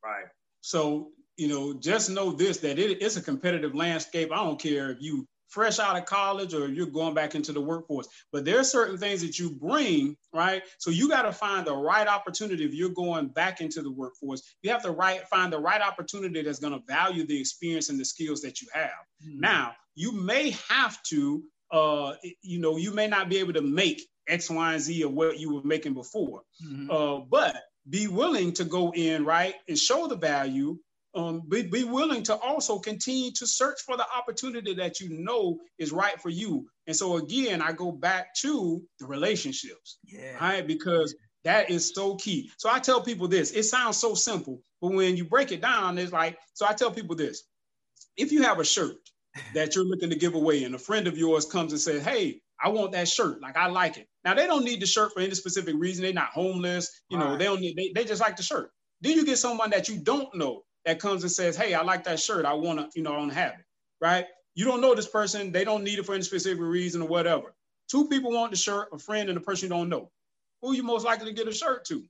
[0.05, 0.26] right
[0.61, 4.30] so you know, just know this that it's a competitive landscape.
[4.32, 7.61] I don't care if you fresh out of college or you're going back into the
[7.61, 10.62] workforce, but there are certain things that you bring, right?
[10.78, 14.42] So you got to find the right opportunity if you're going back into the workforce.
[14.62, 17.99] You have to right find the right opportunity that's going to value the experience and
[17.99, 18.90] the skills that you have.
[19.24, 19.40] Mm-hmm.
[19.40, 24.03] Now, you may have to, uh, you know, you may not be able to make
[24.28, 26.90] X, Y, and Z of what you were making before, mm-hmm.
[26.90, 27.56] uh, but
[27.88, 30.78] be willing to go in right and show the value
[31.14, 35.58] um, be, be willing to also continue to search for the opportunity that you know
[35.78, 36.66] is right for you.
[36.86, 40.36] And so again, I go back to the relationships, yeah.
[40.40, 40.66] right?
[40.66, 41.14] Because
[41.44, 42.50] that is so key.
[42.56, 43.52] So I tell people this.
[43.52, 46.38] It sounds so simple, but when you break it down, it's like.
[46.54, 47.44] So I tell people this:
[48.16, 48.96] if you have a shirt
[49.54, 52.40] that you're looking to give away, and a friend of yours comes and says, "Hey,
[52.62, 53.40] I want that shirt.
[53.42, 56.02] Like I like it." Now they don't need the shirt for any specific reason.
[56.02, 57.02] They're not homeless.
[57.08, 57.38] You know, right.
[57.38, 57.76] they don't need.
[57.76, 58.70] They, they just like the shirt.
[59.00, 62.04] Then you get someone that you don't know that comes and says, Hey, I like
[62.04, 62.46] that shirt.
[62.46, 63.64] I want to, you know, I don't have it.
[64.00, 64.26] Right.
[64.54, 65.52] You don't know this person.
[65.52, 67.54] They don't need it for any specific reason or whatever.
[67.90, 70.10] Two people want the shirt, a friend and a person you don't know.
[70.62, 72.02] Who you most likely to get a shirt to?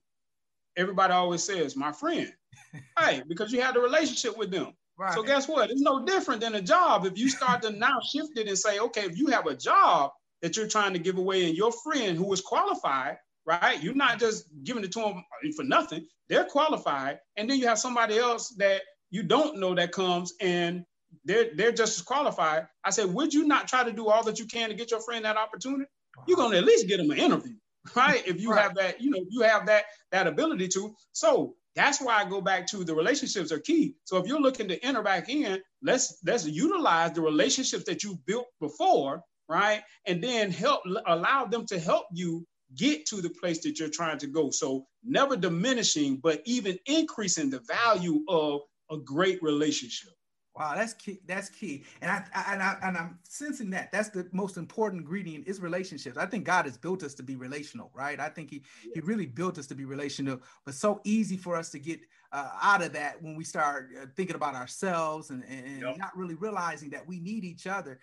[0.77, 2.31] Everybody always says, my friend.
[2.99, 4.73] hey, because you had a relationship with them.
[4.97, 5.13] Right.
[5.13, 5.71] So guess what?
[5.71, 7.05] It's no different than a job.
[7.05, 10.11] If you start to now shift it and say, okay, if you have a job
[10.41, 13.81] that you're trying to give away and your friend who is qualified right?
[13.81, 15.23] You're not just giving it to them
[15.55, 16.05] for nothing.
[16.29, 18.81] They're qualified, and then you have somebody else that
[19.11, 20.83] you don't know that comes and
[21.23, 22.67] they're they're just as qualified.
[22.83, 25.01] I said, would you not try to do all that you can to get your
[25.01, 25.85] friend that opportunity?
[26.27, 27.55] You're gonna at least get them an interview,
[27.95, 28.25] right?
[28.25, 28.63] If you right.
[28.63, 30.95] have that, you know, you have that that ability to.
[31.13, 33.95] So that's why I go back to the relationships are key.
[34.05, 38.17] So if you're looking to enter back in, let's let's utilize the relationships that you
[38.25, 39.81] built before, right?
[40.05, 44.17] And then help allow them to help you get to the place that you're trying
[44.19, 44.49] to go.
[44.49, 50.13] So never diminishing, but even increasing the value of a great relationship.
[50.57, 51.19] Wow, that's key.
[51.27, 55.01] That's key, and I, I, and I and I'm sensing that that's the most important
[55.01, 56.15] ingredient is relationships.
[56.17, 58.17] I think God has built us to be relational, right?
[58.21, 58.91] I think He yeah.
[58.95, 61.99] He really built us to be relational, but so easy for us to get
[62.31, 65.97] uh, out of that when we start uh, thinking about ourselves and, and yep.
[65.97, 67.99] not really realizing that we need each other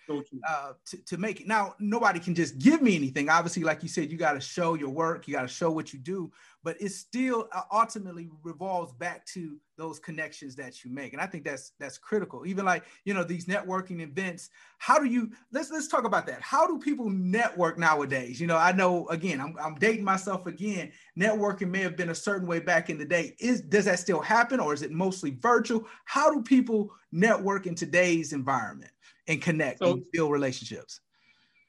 [0.47, 1.47] uh, to, to make it.
[1.47, 3.29] Now, nobody can just give me anything.
[3.29, 5.93] Obviously, like you said, you got to show your work, you got to show what
[5.93, 6.31] you do,
[6.63, 11.13] but it still uh, ultimately revolves back to those connections that you make.
[11.13, 12.45] And i think that's that's critical.
[12.45, 16.41] Even like you know these networking events how do you let's let's talk about that.
[16.41, 18.39] How do people network nowadays?
[18.39, 20.91] You know i know again i'm, I'm dating myself again.
[21.19, 23.35] Networking may have been a certain way back in the day.
[23.39, 25.85] Is does that still happen or is it mostly virtual?
[26.05, 28.91] How do people network in today's environment
[29.27, 31.01] and connect so, and build relationships?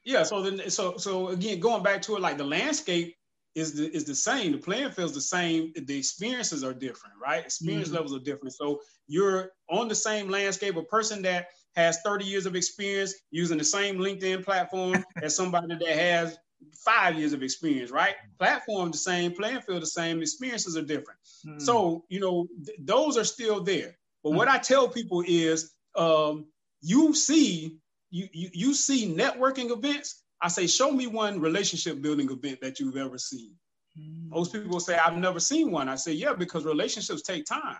[0.05, 3.16] Yeah so then so so again going back to it like the landscape
[3.55, 4.53] is the is the same.
[4.53, 5.73] The playing field is the same.
[5.75, 7.45] The experiences are different, right?
[7.45, 7.97] Experience mm-hmm.
[7.97, 8.55] levels are different.
[8.55, 10.77] So you're on the same landscape.
[10.77, 15.75] A person that has 30 years of experience using the same LinkedIn platform as somebody
[15.75, 16.37] that has
[16.85, 18.15] five years of experience, right?
[18.39, 21.19] Platform the same, playing field the same, experiences are different.
[21.45, 21.59] Hmm.
[21.59, 23.97] So, you know, th- those are still there.
[24.23, 24.37] But hmm.
[24.37, 26.47] what I tell people is um,
[26.81, 27.79] you see,
[28.11, 30.23] you, you you see networking events.
[30.45, 33.55] I say, show me one relationship building event that you've ever seen.
[33.97, 34.28] Hmm.
[34.28, 35.88] Most people say, I've never seen one.
[35.88, 37.78] I say, yeah, because relationships take time.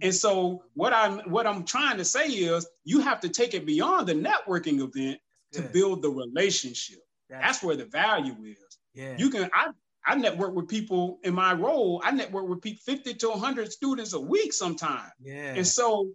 [0.00, 3.64] And so what I'm what I'm trying to say is you have to take it
[3.64, 5.18] beyond the networking event
[5.52, 6.98] to build the relationship.
[7.30, 8.78] That's, That's where the value is.
[8.94, 9.16] Yeah.
[9.16, 9.68] You can I
[10.04, 12.02] I network with people in my role.
[12.04, 15.10] I network with people 50 to 100 students a week sometimes.
[15.22, 15.54] Yeah.
[15.54, 16.10] And so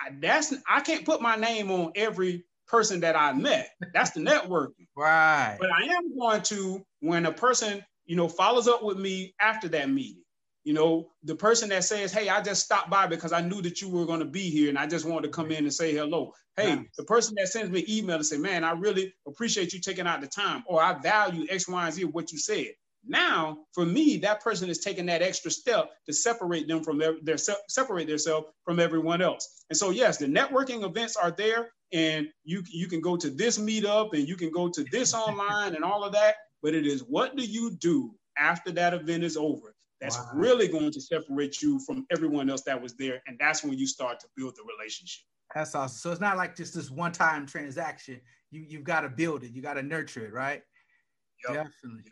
[0.00, 3.70] I, that's I can't put my name on every person that I met.
[3.94, 4.86] That's the networking.
[4.96, 5.56] right.
[5.58, 9.68] But I am going to when a person, you know, follows up with me after
[9.68, 10.22] that meeting.
[10.64, 13.80] You know, the person that says, Hey, I just stopped by because I knew that
[13.80, 15.92] you were going to be here and I just wanted to come in and say
[15.94, 16.32] hello.
[16.56, 16.86] Hey, nice.
[16.96, 20.20] the person that sends me email and say, Man, I really appreciate you taking out
[20.20, 22.72] the time, or I value X, Y, and Z what you said.
[23.08, 27.14] Now, for me, that person is taking that extra step to separate them from their,
[27.22, 29.64] their separate themselves from everyone else.
[29.70, 33.58] And so, yes, the networking events are there, and you you can go to this
[33.58, 36.36] meetup and you can go to this online and all of that.
[36.62, 39.76] But it is what do you do after that event is over?
[40.00, 40.30] that's wow.
[40.34, 43.22] really going to separate you from everyone else that was there.
[43.26, 45.24] And that's when you start to build the relationship.
[45.54, 45.96] That's awesome.
[45.96, 48.20] So it's not like just this one time transaction.
[48.50, 50.62] You, you've got to build it, you got to nurture it, right?
[51.48, 51.68] Yep.
[51.84, 52.02] Definitely.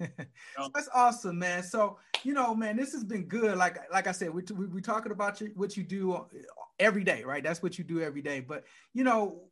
[0.00, 0.28] Yep.
[0.74, 1.62] that's awesome, man.
[1.62, 3.56] So you know, man, this has been good.
[3.56, 6.26] Like like I said, we we we talking about you, what you do
[6.78, 7.42] every day, right?
[7.42, 8.40] That's what you do every day.
[8.40, 9.42] But you know,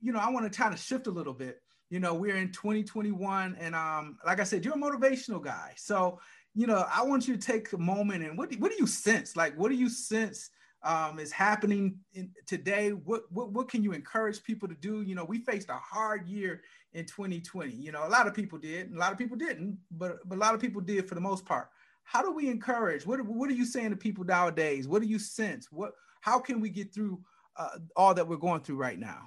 [0.00, 1.60] you know, I want to kind of shift a little bit.
[1.90, 5.72] You know, we're in 2021, and um, like I said, you're a motivational guy.
[5.76, 6.18] So
[6.54, 8.86] you know, I want you to take a moment and what do, what do you
[8.86, 9.36] sense?
[9.36, 10.50] Like, what do you sense
[10.84, 12.90] um, is happening in, today?
[12.90, 15.02] What, what what can you encourage people to do?
[15.02, 16.62] You know, we faced a hard year
[16.92, 17.72] in 2020.
[17.72, 20.40] You know, a lot of people did, a lot of people didn't, but but a
[20.40, 21.70] lot of people did for the most part.
[22.04, 23.06] How do we encourage?
[23.06, 24.86] What what are you saying to people nowadays?
[24.86, 25.68] What do you sense?
[25.72, 27.20] What how can we get through
[27.56, 29.22] uh, all that we're going through right now?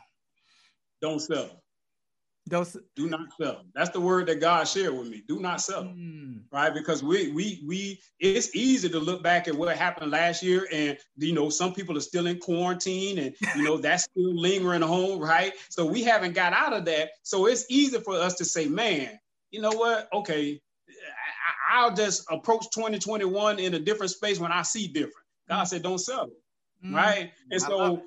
[1.02, 1.64] Don't sell.
[2.50, 3.64] Those, do not sell.
[3.76, 5.24] That's the word that God shared with me.
[5.28, 5.84] Do not sell.
[5.84, 6.42] Mm.
[6.52, 6.74] Right?
[6.74, 10.98] Because we we we it's easy to look back at what happened last year and
[11.18, 15.20] you know some people are still in quarantine and you know that's still lingering home,
[15.20, 15.54] right?
[15.70, 17.10] So we haven't got out of that.
[17.24, 19.20] So it's easy for us to say, man,
[19.52, 20.08] you know what?
[20.14, 20.62] Okay,
[21.72, 25.14] I, will just approach 2021 in a different space when I see different.
[25.50, 25.68] God mm.
[25.68, 26.30] said, don't sell
[26.86, 26.96] Mm.
[26.96, 27.32] Right?
[27.52, 28.04] And so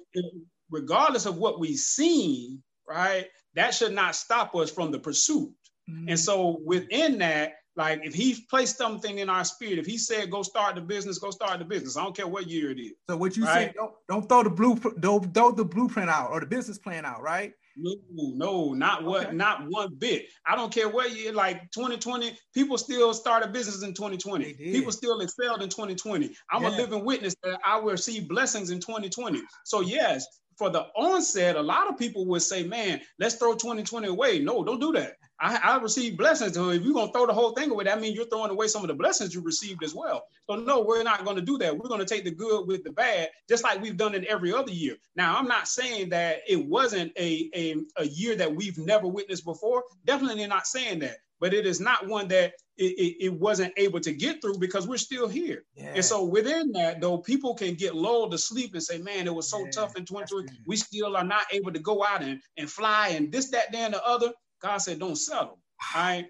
[0.71, 3.27] regardless of what we've seen, right?
[3.55, 5.51] That should not stop us from the pursuit.
[5.89, 6.11] Mm-hmm.
[6.11, 10.31] And so within that, like if he placed something in our spirit, if he said
[10.31, 11.97] go start the business, go start the business.
[11.97, 12.93] I don't care what year it is.
[13.09, 13.69] So what you right?
[13.69, 17.05] say, don't, don't throw the blueprint, don't throw the blueprint out or the business plan
[17.05, 17.53] out, right?
[17.77, 19.37] No, no, not what, okay.
[19.37, 20.27] not one bit.
[20.45, 24.55] I don't care what year, like 2020, people still started business in 2020.
[24.55, 26.35] People still excelled in 2020.
[26.51, 26.69] I'm yeah.
[26.69, 29.41] a living witness that I will receive blessings in 2020.
[29.65, 30.27] So yes,
[30.61, 34.41] for the onset, a lot of people would say, man, let's throw 2020 away.
[34.41, 35.15] No, don't do that.
[35.41, 36.55] I, I received blessings.
[36.55, 38.69] So if you're going to throw the whole thing away, that means you're throwing away
[38.69, 40.25] some of the blessings you received as well.
[40.49, 41.77] So no, we're not going to do that.
[41.77, 44.53] We're going to take the good with the bad, just like we've done in every
[44.53, 44.97] other year.
[45.17, 49.45] Now, I'm not saying that it wasn't a, a, a year that we've never witnessed
[49.45, 49.85] before.
[50.05, 53.99] Definitely not saying that but it is not one that it, it, it, wasn't able
[54.01, 55.65] to get through because we're still here.
[55.75, 55.95] Yeah.
[55.97, 59.35] And so within that, though, people can get lulled to sleep and say, man, it
[59.35, 59.71] was so yeah.
[59.71, 60.61] tough in 2020.
[60.67, 63.79] We still are not able to go out and, and fly and this, that, that,
[63.79, 64.33] and the other.
[64.61, 65.59] God said, don't settle.
[65.95, 66.27] All right.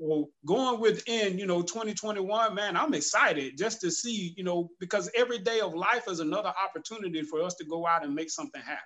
[0.00, 5.10] So going within, you know, 2021, man, I'm excited just to see, you know, because
[5.14, 8.60] every day of life is another opportunity for us to go out and make something
[8.60, 8.82] happen.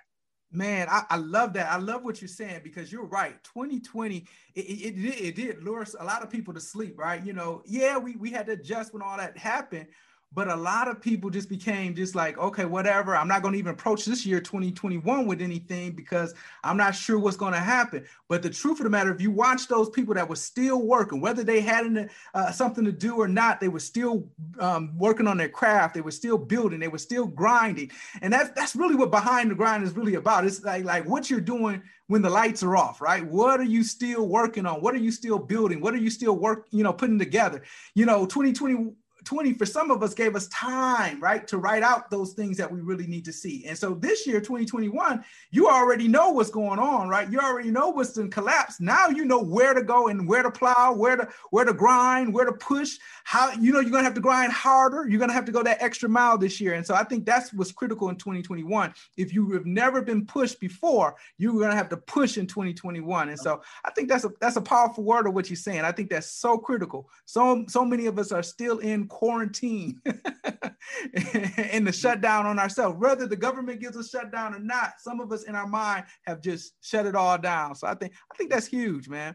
[0.51, 1.71] Man, I, I, love that.
[1.71, 3.43] I love what you're saying because you're right.
[3.43, 7.25] 2020, it, it, it, it did lure a lot of people to sleep, right?
[7.25, 9.87] You know, yeah, we, we had to adjust when all that happened,
[10.35, 13.15] but a lot of people just became just like, okay, whatever.
[13.15, 17.17] I'm not going to even approach this year 2021 with anything because I'm not sure
[17.17, 18.05] what's going to happen.
[18.27, 21.21] But the truth of the matter, if you watch those people that were still working,
[21.21, 24.27] whether they had uh, something to do or not, they were still
[24.59, 25.93] um, working on their craft.
[25.93, 26.81] They were still building.
[26.81, 27.91] They were still grinding.
[28.21, 30.45] And that's that's really what behind the grind is really about.
[30.45, 33.25] It's like like what you're doing when the lights are off, right?
[33.25, 34.81] What are you still working on?
[34.81, 35.79] What are you still building?
[35.79, 37.63] What are you still work, you know, putting together?
[37.95, 38.93] You know, 2020
[39.25, 42.71] 2020 for some of us gave us time, right, to write out those things that
[42.71, 43.65] we really need to see.
[43.65, 47.29] And so this year, 2021, you already know what's going on, right?
[47.31, 48.79] You already know what's in collapse.
[48.79, 52.33] Now you know where to go and where to plow, where to where to grind,
[52.33, 52.97] where to push.
[53.23, 55.07] How you know you're gonna have to grind harder.
[55.07, 56.73] You're gonna have to go that extra mile this year.
[56.73, 58.93] And so I think that's what's critical in 2021.
[59.17, 63.29] If you have never been pushed before, you're gonna have to push in 2021.
[63.29, 65.81] And so I think that's a that's a powerful word of what you're saying.
[65.81, 67.09] I think that's so critical.
[67.25, 72.97] So so many of us are still in quarantine and the shutdown on ourselves.
[72.99, 76.41] Whether the government gives us shutdown or not, some of us in our mind have
[76.41, 77.75] just shut it all down.
[77.75, 79.33] So I think I think that's huge, man.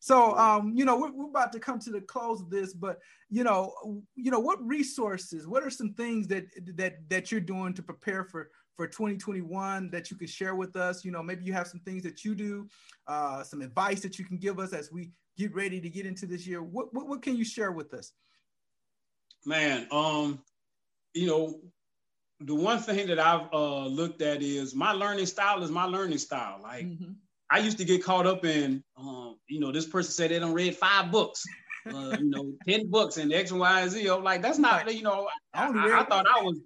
[0.00, 2.98] So um, you know, we're, we're about to come to the close of this, but
[3.30, 3.72] you know,
[4.16, 6.44] you know, what resources, what are some things that
[6.76, 11.06] that that you're doing to prepare for for 2021 that you could share with us?
[11.06, 12.68] You know, maybe you have some things that you do,
[13.06, 16.26] uh, some advice that you can give us as we get ready to get into
[16.26, 16.62] this year.
[16.62, 18.12] What what, what can you share with us?
[19.44, 20.40] Man, um,
[21.14, 21.60] you know,
[22.40, 26.18] the one thing that I've uh, looked at is my learning style is my learning
[26.18, 26.60] style.
[26.62, 27.12] Like mm-hmm.
[27.50, 30.54] I used to get caught up in, um, you know, this person said they don't
[30.54, 31.44] read five books,
[31.86, 34.08] uh, you know, ten books and X and Y and Z.
[34.08, 36.60] I'm like, that's not, you know, I, I, I thought I was,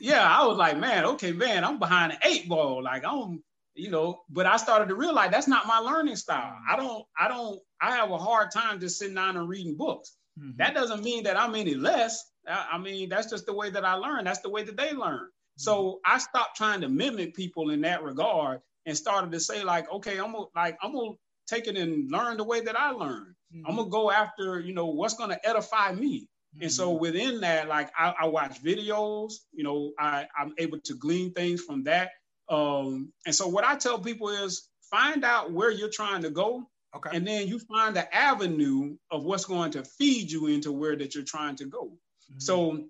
[0.00, 2.82] yeah, I was like, man, okay, man, I'm behind an eight ball.
[2.82, 3.42] Like I'm,
[3.74, 6.56] you know, but I started to realize that's not my learning style.
[6.68, 10.16] I don't, I don't, I have a hard time just sitting down and reading books.
[10.38, 10.56] Mm-hmm.
[10.56, 12.24] That doesn't mean that I'm any less.
[12.48, 14.24] I mean, that's just the way that I learn.
[14.24, 15.20] That's the way that they learn.
[15.20, 15.58] Mm-hmm.
[15.58, 19.90] So I stopped trying to mimic people in that regard and started to say like,
[19.92, 21.12] okay, I'm gonna like I'm gonna
[21.46, 23.34] take it and learn the way that I learn.
[23.54, 23.66] Mm-hmm.
[23.66, 26.28] I'm gonna go after you know what's gonna edify me.
[26.54, 26.62] Mm-hmm.
[26.62, 27.00] And so mm-hmm.
[27.00, 29.34] within that, like I, I, watch videos.
[29.52, 32.10] You know, I I'm able to glean things from that.
[32.48, 36.68] Um, and so what I tell people is find out where you're trying to go
[36.94, 37.10] Okay.
[37.16, 41.14] And then you find the avenue of what's going to feed you into where that
[41.14, 41.86] you're trying to go.
[41.86, 42.38] Mm-hmm.
[42.38, 42.84] So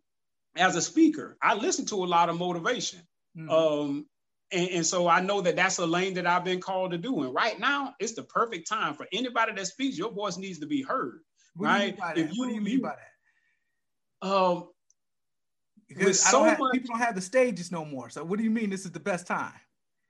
[0.57, 3.00] as a speaker, I listen to a lot of motivation.
[3.36, 3.50] Mm-hmm.
[3.50, 4.07] Um,
[4.50, 7.22] and, and, so I know that that's a lane that I've been called to do.
[7.22, 9.96] And right now, it's the perfect time for anybody that speaks.
[9.96, 11.20] Your voice needs to be heard.
[11.55, 11.96] What right?
[12.16, 14.28] You, if you, what do you mean by that?
[14.28, 14.68] Um,
[15.88, 18.11] because so have, much, people don't have the stages no more.
[18.11, 19.53] So what do you mean this is the best time?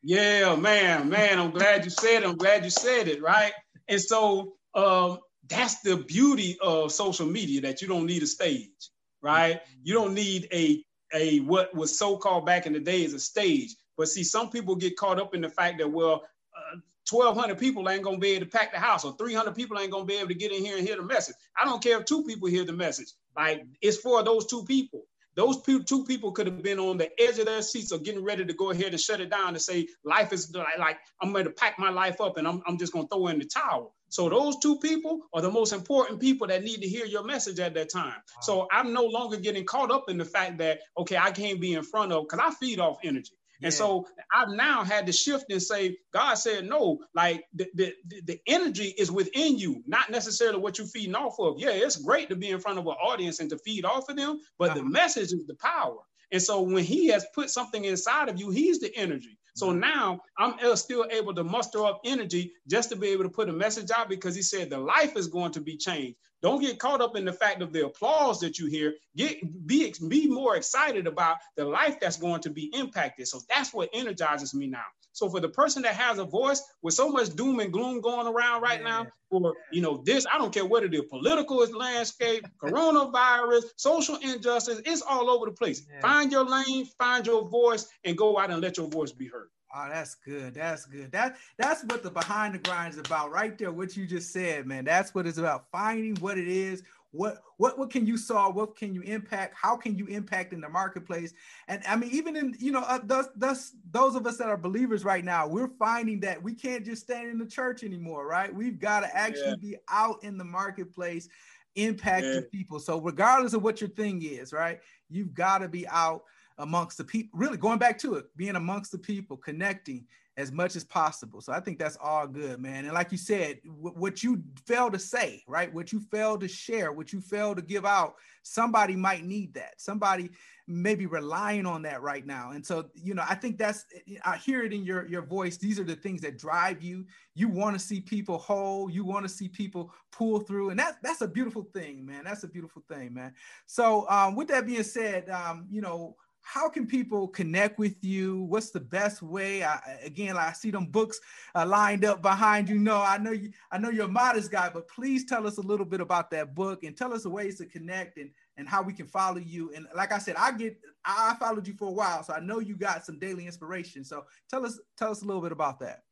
[0.03, 1.39] Yeah, man, man.
[1.39, 2.29] I'm glad you said it.
[2.29, 3.23] I'm glad you said it.
[3.23, 3.53] Right.
[3.89, 5.19] And so um,
[5.49, 8.91] that's the beauty of social media that you don't need a stage,
[9.23, 9.61] right?
[9.83, 13.21] You don't need a a what was so called back in the day as a
[13.21, 13.77] stage.
[13.97, 16.23] But see, some people get caught up in the fact that well,
[16.57, 16.79] uh,
[17.11, 20.05] 1,200 people ain't gonna be able to pack the house, or 300 people ain't gonna
[20.05, 21.37] be able to get in here and hear the message.
[21.61, 23.13] I don't care if two people hear the message.
[23.37, 25.03] Like it's for those two people.
[25.35, 28.45] Those two people could have been on the edge of their seats or getting ready
[28.45, 31.45] to go ahead and shut it down and say, life is like, like I'm going
[31.45, 33.95] to pack my life up and I'm, I'm just going to throw in the towel.
[34.09, 37.59] So those two people are the most important people that need to hear your message
[37.61, 38.17] at that time.
[38.17, 38.41] Wow.
[38.43, 41.73] So I'm no longer getting caught up in the fact that, okay, I can't be
[41.73, 43.33] in front of, because I feed off energy.
[43.63, 47.95] And so I've now had to shift and say, God said, no, like the, the,
[48.25, 51.59] the energy is within you, not necessarily what you're feeding off of.
[51.59, 54.17] Yeah, it's great to be in front of an audience and to feed off of
[54.17, 54.79] them, but uh-huh.
[54.79, 55.99] the message is the power.
[56.33, 59.39] And so when he has put something inside of you, he's the energy.
[59.55, 63.51] So now I'm still able to muster up energy just to be able to put
[63.51, 66.17] a message out because he said the life is going to be changed.
[66.43, 68.95] Don't get caught up in the fact of the applause that you hear.
[69.17, 73.29] Get be be more excited about the life that's going to be impacted.
[73.29, 74.85] So that's what energizes me now.
[75.13, 78.27] So for the person that has a voice with so much doom and gloom going
[78.27, 78.89] around right yeah.
[78.89, 84.17] now, for you know this, I don't care what it is, political landscape, coronavirus, social
[84.17, 85.87] injustice, it's all over the place.
[85.89, 86.01] Yeah.
[86.01, 89.49] Find your lane, find your voice, and go out and let your voice be heard.
[89.75, 90.55] Oh, that's good.
[90.55, 91.11] That's good.
[91.13, 93.73] That that's what the behind the grind is about, right there.
[93.73, 94.85] What you just said, man.
[94.85, 95.71] That's what it's about.
[95.73, 96.83] Finding what it is.
[97.13, 98.55] What what what can you solve?
[98.55, 99.55] What can you impact?
[99.61, 101.33] How can you impact in the marketplace?
[101.69, 104.57] And I mean, even in you know, uh, those those those of us that are
[104.59, 108.55] believers right now, we're finding that we can't just stand in the church anymore, right?
[108.55, 109.57] We've got to actually yeah.
[109.57, 111.29] be out in the marketplace,
[111.77, 112.41] impacting yeah.
[112.51, 112.79] people.
[112.79, 114.81] So regardless of what your thing is, right?
[115.11, 116.25] You've got to be out
[116.59, 120.07] amongst the people, really going back to it, being amongst the people, connecting
[120.39, 121.43] as much as possible.
[121.43, 122.87] So I think that's all good, man.
[122.87, 125.73] And like you said, w- what you fail to say, right?
[125.73, 129.75] What you fail to share, what you fail to give out, somebody might need that.
[129.79, 130.31] Somebody
[130.67, 132.53] may be relying on that right now.
[132.53, 133.85] And so, you know, I think that's
[134.25, 135.59] I hear it in your your voice.
[135.59, 137.05] These are the things that drive you.
[137.35, 138.89] You want to see people whole.
[138.89, 142.25] You want to see people pull through, and that's that's a beautiful thing, man.
[142.25, 143.35] That's a beautiful thing, man.
[143.67, 148.43] So, um, with that being said, um, you know how can people connect with you?
[148.43, 149.63] What's the best way?
[149.63, 151.21] I, again, I see them books
[151.55, 152.79] uh, lined up behind you.
[152.79, 153.53] No, I know you.
[153.71, 156.55] I know you're a modest guy, but please tell us a little bit about that
[156.55, 159.73] book and tell us the ways to connect and and how we can follow you.
[159.75, 162.59] And like I said, I get I followed you for a while, so I know
[162.59, 164.05] you got some daily inspiration.
[164.05, 166.03] So tell us tell us a little bit about that.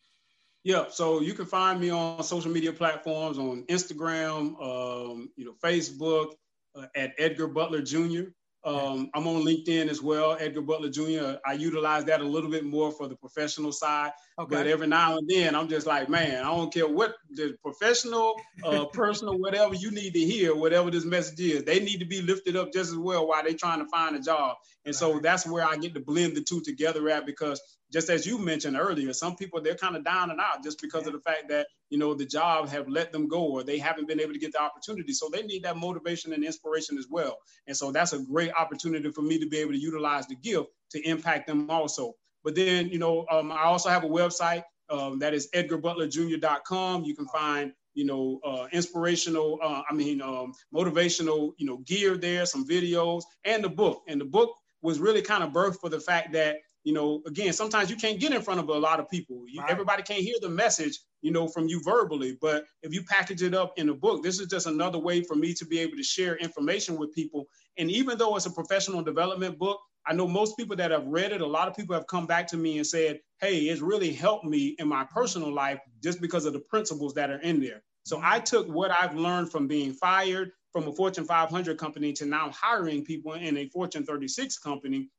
[0.62, 5.54] Yeah, so you can find me on social media platforms on Instagram, um, you know,
[5.64, 6.34] Facebook
[6.76, 8.24] uh, at Edgar Butler Jr.
[8.62, 11.38] Um, I'm on LinkedIn as well, Edgar Butler Jr.
[11.46, 14.12] I utilize that a little bit more for the professional side.
[14.38, 14.54] Okay.
[14.54, 18.34] But every now and then, I'm just like, man, I don't care what the professional,
[18.62, 22.20] uh, personal, whatever you need to hear, whatever this message is, they need to be
[22.20, 24.56] lifted up just as well while they're trying to find a job.
[24.84, 27.60] And so that's where I get to blend the two together at because
[27.92, 31.02] just as you mentioned earlier, some people they're kind of down and out just because
[31.02, 31.08] yeah.
[31.08, 34.08] of the fact that you know the job have let them go or they haven't
[34.08, 35.12] been able to get the opportunity.
[35.12, 37.38] So they need that motivation and inspiration as well.
[37.66, 40.68] And so that's a great opportunity for me to be able to utilize the gift
[40.90, 42.14] to impact them also.
[42.44, 47.04] But then you know um, I also have a website um, that is edgarbutlerjr.com.
[47.04, 52.16] You can find you know, uh, inspirational, uh, I mean, um, motivational, you know, gear
[52.16, 54.02] there, some videos, and the book.
[54.06, 57.52] And the book was really kind of birthed for the fact that you know, again,
[57.52, 59.44] sometimes you can't get in front of a lot of people.
[59.48, 59.70] You, right.
[59.70, 62.38] Everybody can't hear the message, you know, from you verbally.
[62.40, 65.34] But if you package it up in a book, this is just another way for
[65.34, 67.46] me to be able to share information with people.
[67.76, 71.32] And even though it's a professional development book, I know most people that have read
[71.32, 74.12] it, a lot of people have come back to me and said, hey, it's really
[74.12, 77.82] helped me in my personal life just because of the principles that are in there.
[78.04, 78.44] So I mm-hmm.
[78.44, 83.04] took what I've learned from being fired from a Fortune 500 company to now hiring
[83.04, 85.10] people in a Fortune 36 company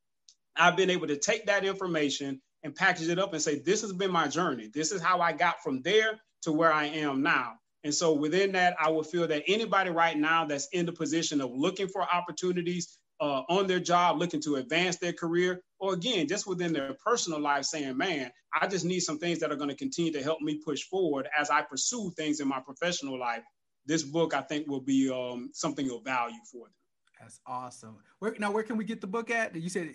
[0.56, 3.94] I've been able to take that information and package it up and say, this has
[3.94, 4.70] been my journey.
[4.74, 7.54] This is how I got from there to where I am now.
[7.84, 11.42] And so within that, I would feel that anybody right now that's in the position
[11.42, 16.28] of looking for opportunities uh, on their job, looking to advance their career, or again,
[16.28, 19.70] just within their personal life, saying, man, I just need some things that are going
[19.70, 23.44] to continue to help me push forward as I pursue things in my professional life.
[23.86, 26.74] This book, I think, will be um, something of value for them.
[27.20, 27.98] That's awesome.
[28.20, 29.56] Where, now, where can we get the book at?
[29.56, 29.94] You said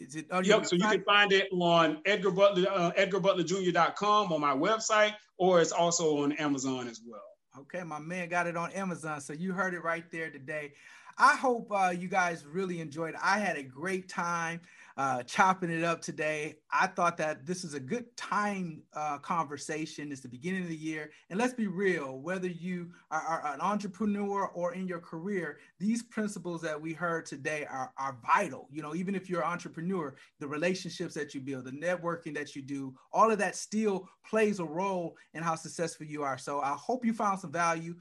[0.00, 0.30] is it?
[0.30, 0.66] on yep.
[0.66, 5.72] So you can find it on Edgar Butler, uh, EdgarButlerJr.com on my website, or it's
[5.72, 7.22] also on Amazon as well.
[7.60, 10.72] Okay, my man got it on Amazon, so you heard it right there today.
[11.18, 13.14] I hope uh, you guys really enjoyed.
[13.20, 14.60] I had a great time
[14.98, 16.56] uh, chopping it up today.
[16.72, 20.10] I thought that this is a good time uh, conversation.
[20.10, 21.12] It's the beginning of the year.
[21.30, 26.02] And let's be real whether you are, are, an entrepreneur or in your career, these
[26.02, 28.66] principles that we heard today are, are vital.
[28.72, 32.56] You know, even if you're an entrepreneur, the relationships that you build, the networking that
[32.56, 36.38] you do, all of that still plays a role in how successful you are.
[36.38, 37.94] So I hope you found some value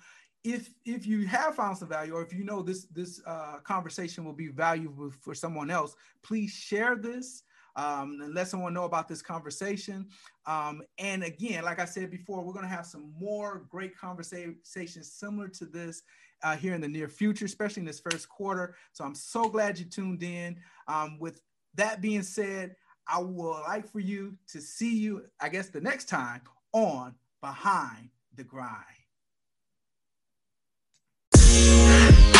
[0.47, 4.23] if if you have found some value or if you know this this uh, conversation
[4.23, 7.43] will be valuable for someone else please share this
[7.75, 10.07] um, and let someone know about this conversation.
[10.47, 15.11] Um, and again like i said before we're going to have some more great conversations
[15.11, 16.01] similar to this
[16.43, 18.75] uh, here in the near future especially in this first quarter.
[18.93, 20.55] So i'm so glad you tuned in.
[20.87, 21.41] Um, with
[21.75, 22.75] that being said
[23.07, 26.41] i would like for you to see you i guess the next time
[26.71, 28.96] on behind the grind